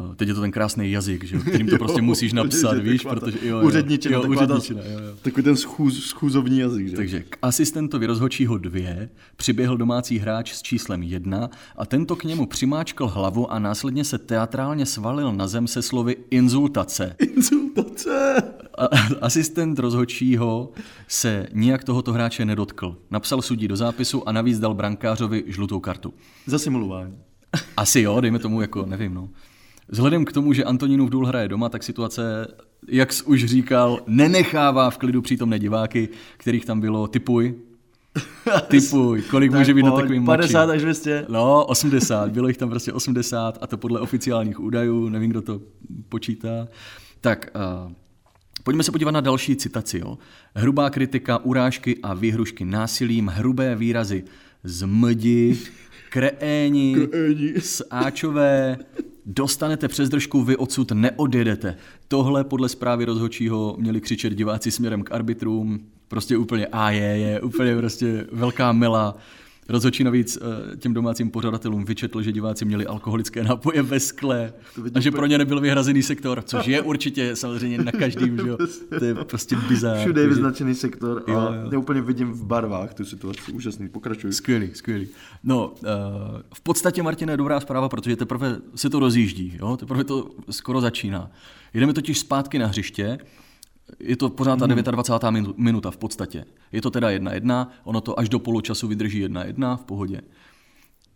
Uh, 0.08 0.15
teď 0.15 0.28
je 0.28 0.34
to 0.34 0.42
ten 0.42 0.52
krásný 0.52 0.92
jazyk, 0.92 1.24
že, 1.24 1.36
jo, 1.36 1.42
kterým 1.42 1.68
to 1.68 1.78
prostě 1.80 2.02
musíš 2.02 2.34
napsat, 2.34 2.76
Že 2.76 2.82
víš, 2.82 3.04
taková 3.04 3.15
ta 3.15 3.26
protože 3.26 3.48
jo, 3.48 3.58
jo, 3.60 3.68
Úředničina, 3.68 4.15
jo, 4.15 4.22
taková 4.22 4.46
ta- 4.46 4.56
úředničina, 4.56 4.82
jo, 4.92 5.00
jo. 5.00 5.15
Takový 5.22 5.44
ten 5.44 5.58
schůz, 5.58 6.06
schůzovní 6.06 6.60
jazyk, 6.60 6.88
že? 6.88 6.96
Takže 6.96 7.24
k 7.30 7.38
asistentovi 7.42 8.06
rozhodčího 8.06 8.58
dvě 8.58 9.10
přiběhl 9.36 9.78
domácí 9.78 10.20
hráč 10.20 10.54
s 10.54 10.62
číslem 10.62 11.04
jedna 11.04 11.50
a 11.78 11.86
tento 11.86 12.15
k 12.15 12.24
němu 12.24 12.46
přimáčkl 12.46 13.08
hlavu 13.08 13.52
a 13.52 13.60
následně 13.60 14.04
se 14.04 14.18
teatrálně 14.18 14.86
svalil 14.86 15.34
na 15.34 15.48
zem 15.48 15.68
se 15.68 15.82
slovy 15.82 16.15
insultace. 16.30 17.15
Insultace! 17.20 18.36
A, 18.78 18.86
asistent 19.22 19.80
rozhodčího 19.80 20.72
se 21.08 21.48
nijak 21.54 21.84
tohoto 21.84 22.13
hráče 22.13 22.46
nedotkl. 22.46 22.98
Napsal 23.12 23.42
sudí 23.42 23.68
do 23.68 23.76
zápisu 23.76 24.30
a 24.30 24.32
navíc 24.32 24.60
dal 24.60 24.74
brankářovi 24.74 25.44
žlutou 25.48 25.80
kartu. 25.80 26.13
Za 26.46 26.60
simulování. 26.60 27.18
Asi 27.78 28.02
jo, 28.02 28.22
dejme 28.22 28.39
tomu 28.39 28.62
jako, 28.62 28.86
nevím, 28.86 29.13
no. 29.13 29.30
Vzhledem 29.89 30.25
k 30.25 30.32
tomu, 30.32 30.54
že 30.54 30.63
Antonínův 30.63 31.10
důl 31.10 31.25
hraje 31.25 31.47
doma, 31.47 31.69
tak 31.69 31.84
situace, 31.84 32.47
jak 32.88 33.13
jsi 33.13 33.23
už 33.23 33.45
říkal, 33.45 33.99
nenechává 34.08 34.89
v 34.89 34.97
klidu 34.97 35.21
přítomné 35.21 35.60
diváky, 35.60 36.10
kterých 36.38 36.65
tam 36.65 36.80
bylo, 36.82 37.08
typuj, 37.08 37.56
typuj, 38.67 39.21
kolik 39.21 39.52
může 39.52 39.73
být 39.73 39.84
na 39.84 39.91
takovým 39.91 40.25
50 40.25 40.60
mači. 40.65 40.75
až 40.75 40.82
200. 40.82 41.25
No, 41.30 41.65
80, 41.65 42.32
bylo 42.32 42.47
jich 42.47 42.58
tam 42.58 42.69
prostě 42.69 42.93
80 42.93 43.58
a 43.62 43.67
to 43.67 43.78
podle 43.78 43.99
oficiálních 43.99 44.60
údajů, 44.60 45.10
nevím, 45.10 45.30
kdo 45.30 45.41
to 45.41 45.62
počítá. 46.10 46.67
Tak, 47.21 47.52
uh, 47.86 47.91
pojďme 48.63 48.84
se 48.84 48.91
podívat 48.91 49.12
na 49.12 49.21
další 49.21 49.56
citaci. 49.56 49.99
Jo. 49.99 50.17
Hrubá 50.56 50.89
kritika, 50.89 51.38
urážky 51.38 51.97
a 52.04 52.13
výhrušky 52.13 52.65
násilím, 52.65 53.28
hrubé 53.28 53.75
výrazy 53.75 54.23
zmdi, 54.63 55.58
kreéni, 56.10 56.95
Kreéni. 57.10 57.54
sáčové, 57.60 58.78
dostanete 59.30 59.88
přes 59.88 60.10
držku, 60.10 60.44
vy 60.44 60.58
odsud 60.58 60.92
neodjedete. 60.92 61.76
Tohle 62.08 62.44
podle 62.44 62.70
zprávy 62.70 63.06
rozhodčího 63.06 63.76
měli 63.80 64.02
křičet 64.02 64.34
diváci 64.34 64.72
směrem 64.72 65.04
k 65.04 65.12
arbitrům, 65.12 65.80
prostě 66.08 66.38
úplně 66.38 66.68
a 66.68 66.89
je, 66.89 67.18
je, 67.18 67.42
úplně 67.42 67.76
prostě 67.76 68.28
velká 68.32 68.72
mela. 68.72 69.18
Rozhodčí 69.69 70.03
navíc 70.03 70.38
eh, 70.41 70.77
těm 70.77 70.93
domácím 70.93 71.32
pořadatelům 71.32 71.86
vyčetl, 71.86 72.21
že 72.21 72.32
diváci 72.32 72.65
měli 72.65 72.86
alkoholické 72.86 73.43
nápoje 73.43 73.82
ve 73.82 73.99
skle 73.99 74.53
a 74.95 74.99
že 74.99 75.12
pro 75.12 75.25
ně 75.25 75.38
nebyl 75.38 75.60
vyhrazený 75.60 76.03
sektor, 76.03 76.41
což 76.45 76.65
je 76.65 76.82
určitě 76.82 77.36
samozřejmě 77.36 77.77
na 77.77 77.91
každým, 77.91 78.38
že 78.38 78.47
jo. 78.47 78.58
To 78.99 79.05
je 79.05 79.15
prostě 79.15 79.55
bizár. 79.55 79.99
Všude 79.99 80.21
je 80.21 80.27
vyznačený 80.27 80.75
sektor 80.75 81.23
a 81.27 81.32
Jo, 81.32 81.39
jo. 81.39 81.69
já 81.71 81.79
úplně 81.79 82.01
vidím 82.01 82.32
v 82.32 82.43
barvách 82.43 82.93
tu 82.93 83.05
situaci. 83.05 83.51
Úžasný, 83.51 83.89
pokračuj. 83.89 84.34
Skvělý, 84.34 84.69
skvělý. 84.73 85.08
No, 85.43 85.67
uh, 85.67 85.88
v 86.53 86.62
podstatě, 86.62 87.03
Martina, 87.03 87.32
je 87.32 87.38
dobrá 87.38 87.60
zpráva, 87.60 87.89
protože 87.89 88.15
teprve 88.15 88.58
se 88.75 88.89
to 88.89 88.99
rozjíždí, 88.99 89.58
jo? 89.60 89.77
teprve 89.77 90.03
to 90.03 90.29
skoro 90.49 90.82
začíná. 90.82 91.32
Jdeme 91.73 91.93
totiž 91.93 92.19
zpátky 92.19 92.60
na 92.60 92.67
hřiště, 92.67 93.17
je 93.99 94.17
to 94.17 94.30
pořád 94.30 94.60
ta 94.60 94.67
29. 94.67 95.41
minu- 95.41 95.54
minuta 95.58 95.91
v 95.91 95.97
podstatě. 95.97 96.45
Je 96.71 96.82
to 96.82 96.91
teda 96.91 97.10
jedna 97.10 97.34
jedna, 97.34 97.71
ono 97.84 98.02
to 98.02 98.19
až 98.19 98.30
do 98.30 98.39
poločasu 98.39 98.88
vydrží 98.88 99.19
jedna 99.19 99.43
jedna 99.43 99.78
v 99.78 99.86
pohodě. 99.86 100.21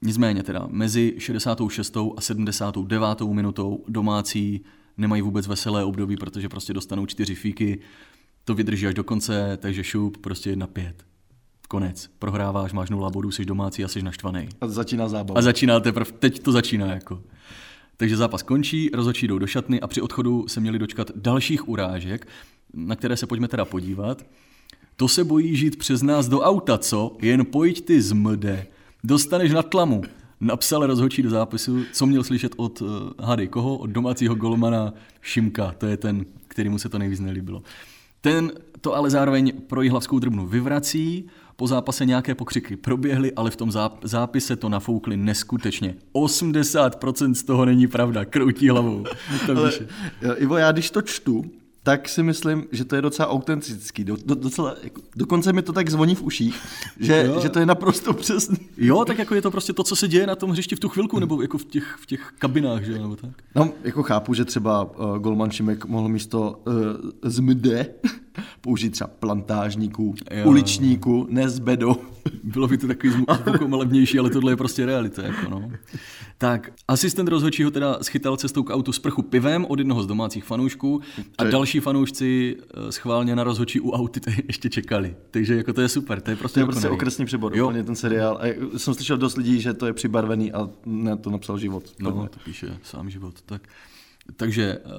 Nicméně 0.02 0.44
teda 0.44 0.68
mezi 0.70 1.16
66. 1.18 1.98
a 2.18 2.22
79. 2.22 3.22
minutou 3.34 3.84
domácí 3.88 4.62
nemají 4.98 5.22
vůbec 5.22 5.48
veselé 5.48 5.84
období, 5.84 6.18
protože 6.18 6.50
prostě 6.50 6.74
dostanou 6.74 7.06
čtyři 7.06 7.36
fíky, 7.36 7.80
to 8.46 8.56
vydrží 8.56 8.88
až 8.88 8.94
do 8.94 9.04
konce, 9.04 9.58
takže 9.62 9.84
šup, 9.84 10.18
prostě 10.18 10.50
jedna 10.50 10.68
pět. 10.68 11.06
Konec. 11.68 12.10
Prohráváš, 12.20 12.74
máš 12.74 12.90
nula 12.90 13.10
bodů, 13.10 13.32
jsi 13.32 13.46
domácí 13.46 13.84
a 13.84 13.88
jsi 13.88 14.02
naštvaný. 14.02 14.50
A 14.62 14.68
začíná 14.68 15.10
zábava. 15.10 15.38
A 15.38 15.42
začíná 15.42 15.80
teprve, 15.80 16.12
teď 16.12 16.40
to 16.40 16.52
začíná 16.52 16.88
jako. 16.88 17.22
Takže 17.98 18.18
zápas 18.18 18.44
končí, 18.44 18.90
rozhodčí 18.94 19.28
jdou 19.28 19.38
do 19.38 19.48
šatny 19.48 19.82
a 19.82 19.88
při 19.88 20.02
odchodu 20.02 20.48
se 20.48 20.60
měli 20.60 20.80
dočkat 20.80 21.12
dalších 21.16 21.70
urážek, 21.70 22.28
na 22.74 22.96
které 22.96 23.18
se 23.18 23.28
pojďme 23.28 23.48
teda 23.48 23.66
podívat. 23.66 24.26
To 24.96 25.08
se 25.08 25.24
bojí 25.24 25.56
žít 25.56 25.78
přes 25.78 26.02
nás 26.02 26.28
do 26.28 26.42
auta, 26.42 26.78
co? 26.78 27.18
Jen 27.22 27.46
pojď 27.46 27.86
ty 27.86 28.02
zmde. 28.02 28.68
Dostaneš 29.04 29.52
na 29.52 29.64
tlamu. 29.64 30.02
Napsal 30.42 30.88
rozhodčí 30.88 31.22
do 31.22 31.30
zápisu, 31.30 31.84
co 31.94 32.06
měl 32.06 32.24
slyšet 32.24 32.54
od 32.58 32.82
uh, 32.82 32.90
hady 33.20 33.48
koho? 33.48 33.78
Od 33.78 33.90
domácího 33.90 34.36
golmana 34.36 34.94
Šimka. 35.22 35.76
To 35.78 35.86
je 35.86 35.98
ten, 35.98 36.26
kterýmu 36.48 36.80
se 36.80 36.90
to 36.90 37.00
nejvíc 37.00 37.20
nelíbilo. 37.20 37.64
Ten 38.22 38.52
to 38.82 38.96
ale 38.96 39.10
zároveň 39.10 39.54
pro 39.68 39.82
jihlavskou 39.82 40.20
drbnu 40.20 40.48
vyvrací, 40.48 41.28
po 41.56 41.68
zápase 41.68 42.06
nějaké 42.06 42.36
pokřiky 42.36 42.78
proběhly, 42.78 43.34
ale 43.34 43.52
v 43.52 43.56
tom 43.56 43.70
záp- 43.70 43.98
zápise 44.04 44.56
to 44.56 44.70
nafoukli 44.70 45.18
neskutečně. 45.18 45.96
80% 46.14 47.34
z 47.34 47.44
toho 47.44 47.66
není 47.66 47.88
pravda, 47.88 48.26
kroutí 48.26 48.70
hlavou. 48.70 49.04
Ale, 49.56 49.72
jo, 50.22 50.36
Ivo, 50.38 50.58
já 50.58 50.72
když 50.72 50.92
to 50.92 51.02
čtu, 51.02 51.46
tak 51.84 52.10
si 52.10 52.24
myslím, 52.24 52.66
že 52.72 52.86
to 52.86 52.96
je 52.96 53.02
docela 53.02 53.30
autentický. 53.30 54.04
Do, 54.04 54.18
do, 54.26 54.36
docela, 54.36 54.76
jako, 54.84 55.02
dokonce 55.16 55.54
mi 55.54 55.62
to 55.62 55.74
tak 55.74 55.90
zvoní 55.90 56.16
v 56.16 56.22
uších, 56.24 56.62
že, 57.00 57.24
Jo. 57.28 57.42
že 57.42 57.50
to 57.50 57.60
je 57.60 57.66
naprosto 57.66 58.14
přesný. 58.14 58.58
Jo, 58.78 59.06
tak 59.06 59.20
jako 59.20 59.36
je 59.36 59.42
to 59.42 59.52
prostě 59.52 59.74
to, 59.74 59.84
co 59.84 59.96
se 59.96 60.08
děje 60.08 60.28
na 60.28 60.36
tom 60.36 60.50
hřišti 60.50 60.76
v 60.76 60.80
tu 60.80 60.90
chvilku, 60.90 61.20
nebo 61.20 61.42
jako 61.42 61.58
v 61.58 61.66
těch, 61.66 61.96
v 62.00 62.06
těch 62.06 62.34
kabinách, 62.40 62.84
že 62.84 63.00
nebo 63.00 63.16
tak. 63.16 63.32
No, 63.56 63.70
jako 63.84 64.04
chápu, 64.04 64.34
že 64.34 64.46
třeba 64.46 64.84
uh, 64.84 65.18
Golman 65.18 65.52
Šimek 65.52 65.86
mohl 65.86 66.10
místo 66.10 66.62
uh, 66.68 66.74
zmde 67.24 67.94
použít 68.62 68.90
třeba 68.90 69.10
plantážníků, 69.20 70.16
Jo. 70.32 70.46
uličníků, 70.50 71.28
ne 71.30 71.50
zbedo. 71.50 71.96
Bylo 72.44 72.68
by 72.68 72.78
to 72.78 72.88
takový 72.88 73.14
zvukom 73.14 73.74
levnější, 73.80 74.20
ale 74.20 74.30
tohle 74.30 74.52
je 74.52 74.56
prostě 74.56 74.86
realita. 74.86 75.22
Jako 75.24 75.50
no. 75.50 75.72
Tak, 76.38 76.72
asistent 76.88 77.30
rozhodčího 77.30 77.72
teda 77.72 77.98
schytal 78.02 78.38
cestou 78.38 78.64
k 78.64 78.70
autu 78.74 78.92
sprchu 78.92 79.22
pivem 79.22 79.66
od 79.66 79.80
jednoho 79.80 80.04
z 80.04 80.08
domácích 80.08 80.44
fanoušků 80.44 81.02
a 81.38 81.44
další 81.44 81.80
fanoušci 81.80 82.58
eh, 82.60 82.92
schválně 82.92 83.36
na 83.36 83.44
rozhodčí 83.44 83.80
u 83.80 83.92
auty 83.92 84.22
ještě 84.48 84.70
čekali. 84.70 85.16
Takže 85.32 85.56
jako 85.56 85.74
to 85.74 85.82
je 85.82 85.90
super, 85.90 86.22
to 86.22 86.30
je 86.30 86.36
prostě 86.36 86.54
To 86.54 86.60
je 86.60 86.66
prostě 86.66 86.90
okresní 86.90 87.26
přebor, 87.26 87.58
Jo. 87.58 87.66
úplně 87.66 87.84
ten 87.84 87.96
seriál. 87.96 88.40
A 88.42 88.46
jsem 88.78 88.94
slyšel 88.94 89.18
dost 89.18 89.38
lidí, 89.38 89.62
že 89.62 89.74
to 89.74 89.86
je 89.86 89.94
přibarvený 89.94 90.52
a 90.54 90.70
ne, 90.86 91.18
to 91.18 91.30
napsal 91.30 91.58
život. 91.58 91.94
No, 92.00 92.12
to 92.12 92.40
píše 92.46 92.78
sám 92.84 93.10
život. 93.10 93.42
Tak. 93.46 93.68
Takže 94.36 94.78
eh, 94.86 94.90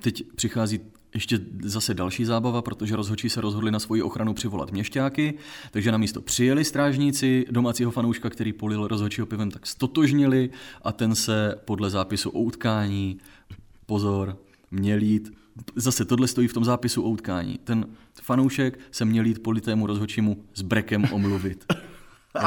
teď 0.00 0.22
přichází 0.34 0.80
ještě 1.14 1.40
zase 1.62 1.94
další 1.94 2.24
zábava, 2.24 2.62
protože 2.62 2.96
rozhodčí 2.96 3.30
se 3.30 3.40
rozhodli 3.40 3.70
na 3.70 3.78
svoji 3.78 4.02
ochranu 4.02 4.34
přivolat 4.34 4.72
měšťáky, 4.72 5.34
takže 5.70 5.92
na 5.92 5.98
místo 5.98 6.20
přijeli 6.20 6.64
strážníci 6.64 7.46
domácího 7.50 7.90
fanouška, 7.90 8.30
který 8.30 8.52
polil 8.52 8.88
rozhodčího 8.88 9.26
pivem, 9.26 9.50
tak 9.50 9.66
stotožnili 9.66 10.50
a 10.82 10.92
ten 10.92 11.14
se 11.14 11.54
podle 11.64 11.90
zápisu 11.90 12.30
o 12.30 12.40
utkání, 12.40 13.18
pozor, 13.86 14.36
měl 14.70 15.02
jít, 15.02 15.32
zase 15.76 16.04
tohle 16.04 16.28
stojí 16.28 16.48
v 16.48 16.52
tom 16.52 16.64
zápisu 16.64 17.02
o 17.02 17.08
utkání, 17.08 17.58
ten 17.64 17.86
fanoušek 18.22 18.78
se 18.90 19.04
měl 19.04 19.26
jít 19.26 19.42
politému 19.42 19.86
rozhodčímu 19.86 20.44
s 20.54 20.62
brekem 20.62 21.04
omluvit. 21.12 21.64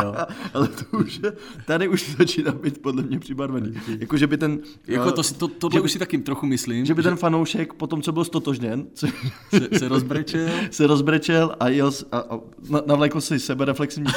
Jo. 0.03 0.15
Ale 0.53 0.67
to 0.67 0.97
už 0.97 1.19
je, 1.23 1.33
tady 1.65 1.87
už 1.87 2.15
začíná 2.17 2.51
být 2.51 2.81
podle 2.81 3.03
mě 3.03 3.19
přibarvený. 3.19 3.73
Jako, 3.99 4.17
že 4.17 4.27
by 4.27 4.37
ten... 4.37 4.59
Jako 4.87 5.09
eh, 5.09 5.11
to, 5.11 5.23
si- 5.23 5.33
to, 5.35 5.47
tohle 5.47 5.81
už 5.81 5.91
si 5.91 5.99
taky 5.99 6.17
trochu 6.17 6.45
myslím, 6.45 6.85
že 6.85 6.93
by 6.93 7.03
ten 7.03 7.15
fanoušek 7.15 7.73
po 7.73 7.87
tom, 7.87 8.01
co 8.01 8.11
byl 8.11 8.23
stotožněn, 8.23 8.85
co, 8.93 9.07
se, 9.49 9.79
se 9.79 9.87
rozbrečel. 9.87 10.49
se 10.71 10.87
rozbrečel 10.87 11.55
a 11.59 11.67
jel 11.69 11.91
a, 12.11 12.17
a 12.17 12.39
na- 12.69 12.81
navlékl 12.85 13.21
si 13.21 13.39
sebereflexivní 13.39 14.11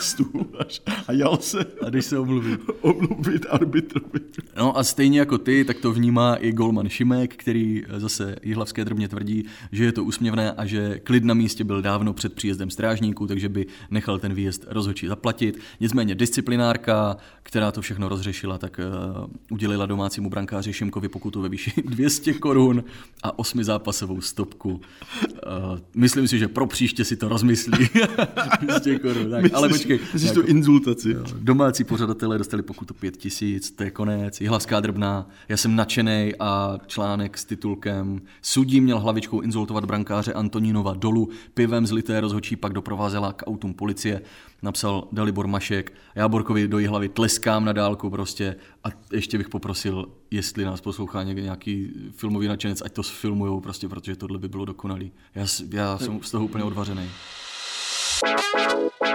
stůl 0.00 0.46
až, 0.58 0.82
a 1.08 1.12
jel 1.12 1.36
se 1.40 1.66
A 1.86 1.88
když 1.90 2.04
se 2.04 2.18
omluvit. 2.18 2.60
omluvit 2.80 3.46
arbitrovi. 3.50 4.20
No 4.56 4.78
a 4.78 4.84
stejně 4.84 5.18
jako 5.18 5.38
ty, 5.38 5.64
tak 5.64 5.78
to 5.78 5.92
vnímá 5.92 6.34
i 6.34 6.52
golman 6.52 6.88
Šimek, 6.88 7.36
který 7.36 7.82
eh, 7.88 8.00
zase 8.00 8.36
jihlavské 8.42 8.84
drobně 8.84 9.08
tvrdí, 9.08 9.44
že 9.72 9.84
je 9.84 9.92
to 9.92 10.04
úsměvné 10.04 10.52
a 10.52 10.66
že 10.66 10.98
klid 11.04 11.24
na 11.24 11.34
místě 11.34 11.64
byl 11.64 11.82
dávno 11.82 12.12
před 12.12 12.32
příjezdem 12.32 12.70
strážníků, 12.70 13.26
takže 13.26 13.48
by 13.48 13.66
nechal 13.90 14.18
ten 14.18 14.34
výjezd 14.34 14.64
rozhodčí 14.68 15.08
zaplatit. 15.12 15.58
Nicméně 15.80 16.14
disciplinárka, 16.14 17.16
která 17.42 17.72
to 17.72 17.80
všechno 17.80 18.08
rozřešila, 18.08 18.58
tak 18.58 18.80
uh, 18.80 19.26
udělila 19.50 19.86
domácímu 19.86 20.30
brankáři 20.30 20.72
Šimkovi 20.72 21.08
pokutu 21.08 21.42
ve 21.42 21.48
výši 21.48 21.72
200 21.84 22.32
korun 22.34 22.84
a 23.22 23.38
osmi 23.38 23.64
zápasovou 23.64 24.20
stopku. 24.20 24.70
Uh, 24.70 25.78
myslím 25.94 26.28
si, 26.28 26.38
že 26.38 26.48
pro 26.48 26.66
příště 26.66 27.04
si 27.04 27.16
to 27.16 27.28
rozmyslí. 27.28 27.88
200 28.60 28.98
korun. 28.98 29.30
Tak, 29.30 29.42
myslíš, 29.42 29.56
ale 29.56 29.68
počkej. 29.68 30.00
Myslíš 30.12 30.30
jako, 30.30 30.40
tu 30.40 30.46
inzultaci? 30.46 31.16
Domácí 31.36 31.84
pořadatelé 31.84 32.38
dostali 32.38 32.62
pokutu 32.62 32.94
5000, 32.94 33.70
to 33.70 33.82
je 33.84 33.90
konec. 33.90 34.40
Jihlavská 34.40 34.80
drbná. 34.80 35.28
Já 35.48 35.56
jsem 35.56 35.76
nadšený 35.76 36.32
a 36.40 36.78
článek 36.86 37.38
s 37.38 37.44
titulkem 37.44 38.20
Sudí 38.42 38.80
měl 38.80 38.98
hlavičkou 39.00 39.40
inzultovat 39.40 39.84
brankáře 39.84 40.32
Antonínova 40.32 40.94
dolu, 40.94 41.28
pivem 41.54 41.86
zlité 41.86 42.20
rozhočí 42.20 42.56
pak 42.56 42.72
doprovázela 42.72 43.32
k 43.32 43.46
autům 43.46 43.74
policie, 43.74 44.22
napsal 44.62 45.08
Dalibor 45.12 45.46
Mašek. 45.46 45.92
Já 46.14 46.28
Borkovi 46.28 46.68
do 46.68 46.88
hlavy 46.88 47.08
tleskám 47.08 47.64
na 47.64 47.72
dálku 47.72 48.10
prostě 48.10 48.56
a 48.84 48.88
ještě 49.12 49.38
bych 49.38 49.48
poprosil, 49.48 50.08
jestli 50.30 50.64
nás 50.64 50.80
poslouchá 50.80 51.22
nějaký 51.22 51.92
filmový 52.16 52.48
nadšenec, 52.48 52.82
ať 52.84 52.92
to 52.92 53.02
sfilmujou 53.02 53.60
prostě, 53.60 53.88
protože 53.88 54.16
tohle 54.16 54.38
by 54.38 54.48
bylo 54.48 54.64
dokonalý. 54.64 55.12
Já, 55.34 55.46
já 55.70 55.98
jsem 55.98 56.22
z 56.22 56.30
toho 56.30 56.44
úplně 56.44 56.64
odvařený. 56.64 57.10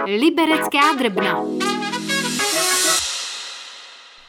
Liberecká 0.06 0.94
drbna. 0.98 1.44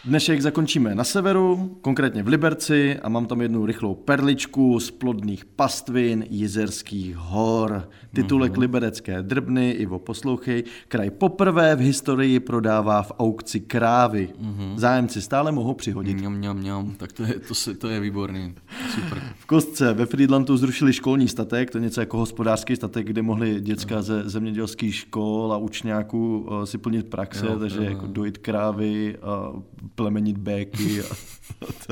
Dnešek 0.05 0.41
zakončíme 0.41 0.95
na 0.95 1.03
severu, 1.03 1.77
konkrétně 1.81 2.23
v 2.23 2.27
Liberci 2.27 2.99
a 3.03 3.09
mám 3.09 3.25
tam 3.25 3.41
jednu 3.41 3.65
rychlou 3.65 3.95
perličku 3.95 4.79
z 4.79 4.91
plodných 4.91 5.45
pastvin 5.45 6.25
Jizerských 6.29 7.15
hor. 7.15 7.89
Titulek 8.15 8.53
mm-hmm. 8.53 8.59
Liberecké 8.59 9.21
drbny, 9.21 9.71
Ivo 9.71 9.99
poslouchej, 9.99 10.63
kraj 10.88 11.09
poprvé 11.09 11.75
v 11.75 11.79
historii 11.79 12.39
prodává 12.39 13.01
v 13.01 13.12
aukci 13.19 13.59
krávy. 13.59 14.29
Mm-hmm. 14.41 14.77
Zájemci 14.77 15.21
stále 15.21 15.51
mohou 15.51 15.73
přihodit. 15.73 16.17
Mňam, 16.17 16.33
mňam, 16.33 16.57
mňam. 16.57 16.95
Tak 16.97 17.12
to 17.12 17.23
je, 17.23 17.39
to, 17.39 17.55
se, 17.55 17.73
to 17.75 17.89
je 17.89 17.99
výborný. 17.99 18.55
Super. 18.89 19.21
V 19.35 19.45
Kostce 19.45 19.93
ve 19.93 20.05
Friedlandu 20.05 20.57
zrušili 20.57 20.93
školní 20.93 21.27
statek, 21.27 21.71
to 21.71 21.77
je 21.77 21.81
něco 21.81 21.99
jako 21.99 22.17
hospodářský 22.17 22.75
statek, 22.75 23.07
kde 23.07 23.21
mohli 23.21 23.62
děcka 23.62 23.95
no. 23.95 24.03
ze 24.03 24.29
zemědělských 24.29 24.95
škol 24.95 25.53
a 25.53 25.57
učňáků 25.57 26.39
uh, 26.39 26.63
si 26.63 26.77
plnit 26.77 27.09
praxe, 27.09 27.45
jo, 27.45 27.59
takže 27.59 27.77
jo, 27.77 27.83
jako 27.83 28.07
dojít 28.07 28.38
krávy 28.38 29.17
a 29.21 29.53
plemenit 29.99 30.38
béky. 30.38 31.01
A, 31.01 31.05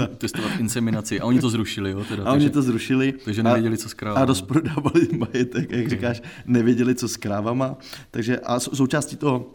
a 0.04 0.08
Testovat 0.18 0.60
inseminaci. 0.60 1.20
A 1.20 1.26
oni 1.26 1.40
to 1.40 1.50
zrušili, 1.50 1.92
jo? 1.92 2.04
Teda, 2.10 2.24
a 2.24 2.32
takže, 2.32 2.46
oni 2.46 2.50
to 2.50 2.62
zrušili. 2.62 3.14
Takže 3.26 3.44
nevěděli, 3.44 3.78
co 3.78 3.90
s 3.90 3.94
krávama. 3.94 4.22
A 4.22 4.26
rozprodávali 4.26 5.08
majetek, 5.18 5.72
jak 5.72 5.88
říkáš, 5.90 6.22
nevěděli, 6.46 6.96
co 6.96 7.08
s 7.08 7.18
krávama. 7.18 7.78
Takže 8.12 8.40
a 8.40 8.60
součástí 8.60 9.16
toho 9.16 9.46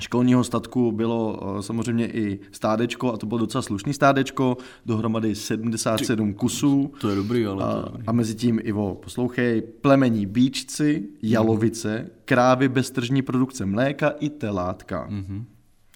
školního 0.00 0.44
statku 0.44 0.92
bylo 0.92 1.40
uh, 1.42 1.60
samozřejmě 1.60 2.08
i 2.08 2.40
stádečko 2.52 3.12
a 3.12 3.16
to 3.16 3.26
bylo 3.26 3.38
docela 3.38 3.62
slušný 3.62 3.92
stádečko, 3.92 4.56
dohromady 4.86 5.34
77 5.34 6.34
kusů. 6.34 6.92
To 7.00 7.08
je 7.08 7.16
dobrý, 7.16 7.46
ale 7.46 7.64
a, 7.64 7.72
to 7.72 7.78
je 7.78 7.84
dobrý. 7.84 8.04
a 8.06 8.12
mezi 8.12 8.34
tím, 8.34 8.60
Ivo, 8.62 8.94
poslouchej, 8.94 9.62
plemení 9.80 10.26
bíčci, 10.26 11.08
jalovice, 11.22 12.10
krávy 12.24 12.68
bez 12.68 12.90
tržní 12.90 13.22
produkce 13.22 13.66
mléka 13.66 14.08
i 14.20 14.28
telátka. 14.28 15.08
Mm-hmm. 15.10 15.44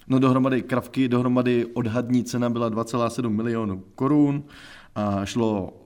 No 0.09 0.19
dohromady 0.19 0.63
kravky, 0.63 1.09
dohromady 1.09 1.67
odhadní 1.67 2.25
cena 2.25 2.51
byla 2.51 2.71
2,7 2.71 3.29
milionů 3.29 3.85
korun 3.95 4.45
a 4.95 5.25
šlo 5.25 5.81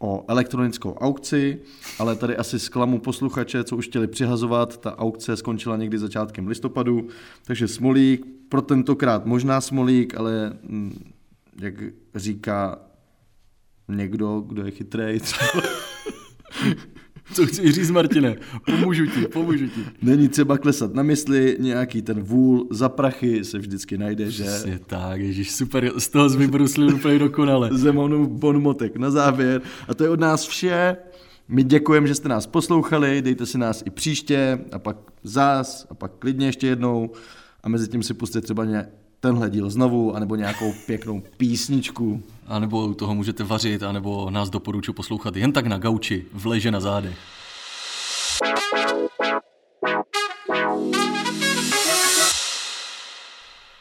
o 0.00 0.24
elektronickou 0.28 0.94
aukci, 0.94 1.60
ale 1.98 2.16
tady 2.16 2.36
asi 2.36 2.58
zklamu 2.58 2.98
posluchače, 2.98 3.64
co 3.64 3.76
už 3.76 3.88
chtěli 3.88 4.06
přihazovat, 4.06 4.76
ta 4.76 4.98
aukce 4.98 5.36
skončila 5.36 5.76
někdy 5.76 5.98
začátkem 5.98 6.48
listopadu, 6.48 7.08
takže 7.44 7.68
smolík, 7.68 8.26
pro 8.48 8.62
tentokrát 8.62 9.26
možná 9.26 9.60
smolík, 9.60 10.14
ale 10.16 10.58
hm, 10.62 11.12
jak 11.60 11.74
říká 12.14 12.78
někdo, 13.88 14.40
kdo 14.40 14.64
je 14.64 14.70
chytrý, 14.70 15.18
Co 17.32 17.46
chci 17.46 17.72
říct, 17.72 17.90
Martine? 17.90 18.36
Pomůžu 18.66 19.06
ti, 19.06 19.26
pomůžu 19.26 19.66
ti. 19.66 19.84
Není 20.02 20.28
třeba 20.28 20.58
klesat 20.58 20.94
na 20.94 21.02
mysli, 21.02 21.56
nějaký 21.60 22.02
ten 22.02 22.20
vůl 22.20 22.66
za 22.70 22.88
prachy 22.88 23.44
se 23.44 23.58
vždycky 23.58 23.98
najde, 23.98 24.30
že? 24.30 24.44
Přesně 24.44 24.78
tak, 24.86 25.20
ježíš, 25.20 25.50
super, 25.50 25.92
z 25.98 26.08
toho 26.08 26.30
jsme 26.30 26.48
bruslili 26.48 26.94
úplně 26.94 27.18
dokonale. 27.18 27.70
Zemonův 27.72 28.28
bonmotek 28.28 28.96
na 28.96 29.10
závěr. 29.10 29.62
A 29.88 29.94
to 29.94 30.04
je 30.04 30.10
od 30.10 30.20
nás 30.20 30.46
vše. 30.46 30.96
My 31.48 31.62
děkujeme, 31.62 32.06
že 32.06 32.14
jste 32.14 32.28
nás 32.28 32.46
poslouchali, 32.46 33.22
dejte 33.22 33.46
si 33.46 33.58
nás 33.58 33.82
i 33.86 33.90
příště 33.90 34.58
a 34.72 34.78
pak 34.78 34.96
zás 35.22 35.86
a 35.90 35.94
pak 35.94 36.12
klidně 36.18 36.46
ještě 36.46 36.66
jednou 36.66 37.10
a 37.62 37.68
mezi 37.68 37.88
tím 37.88 38.02
si 38.02 38.14
pustíte 38.14 38.40
třeba 38.40 38.64
tenhle 39.20 39.50
díl 39.50 39.70
znovu, 39.70 40.16
anebo 40.16 40.36
nějakou 40.36 40.72
pěknou 40.86 41.22
písničku. 41.36 42.22
A 42.46 42.58
nebo 42.58 42.86
u 42.86 42.94
toho 42.94 43.14
můžete 43.14 43.44
vařit, 43.44 43.82
anebo 43.82 44.30
nás 44.30 44.50
doporučuji 44.50 44.92
poslouchat 44.92 45.36
jen 45.36 45.52
tak 45.52 45.66
na 45.66 45.78
gauči, 45.78 46.26
v 46.32 46.46
leže 46.46 46.70
na 46.70 46.80
zádech. 46.80 47.18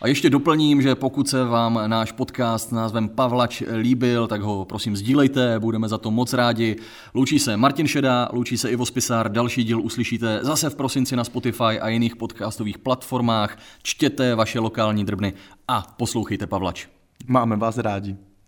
A 0.01 0.07
ještě 0.07 0.29
doplním, 0.29 0.81
že 0.81 0.95
pokud 0.95 1.29
se 1.29 1.43
vám 1.43 1.79
náš 1.87 2.11
podcast 2.11 2.69
s 2.69 2.71
názvem 2.71 3.09
Pavlač 3.09 3.63
líbil, 3.75 4.27
tak 4.27 4.41
ho 4.41 4.65
prosím 4.65 4.97
sdílejte, 4.97 5.59
budeme 5.59 5.89
za 5.89 5.97
to 5.97 6.11
moc 6.11 6.33
rádi. 6.33 6.75
Loučí 7.13 7.39
se 7.39 7.57
Martin 7.57 7.87
Šeda, 7.87 8.29
loučí 8.33 8.57
se 8.57 8.69
Ivo 8.69 8.85
Spisár, 8.85 9.31
další 9.31 9.63
díl 9.63 9.81
uslyšíte 9.81 10.39
zase 10.41 10.69
v 10.69 10.75
prosinci 10.75 11.15
na 11.15 11.23
Spotify 11.23 11.79
a 11.81 11.87
jiných 11.87 12.15
podcastových 12.15 12.77
platformách. 12.77 13.57
Čtěte 13.83 14.35
vaše 14.35 14.59
lokální 14.59 15.05
drbny 15.05 15.33
a 15.67 15.81
poslouchejte 15.97 16.47
Pavlač. 16.47 16.87
Máme 17.27 17.55
vás 17.55 17.77
rádi. 17.77 18.32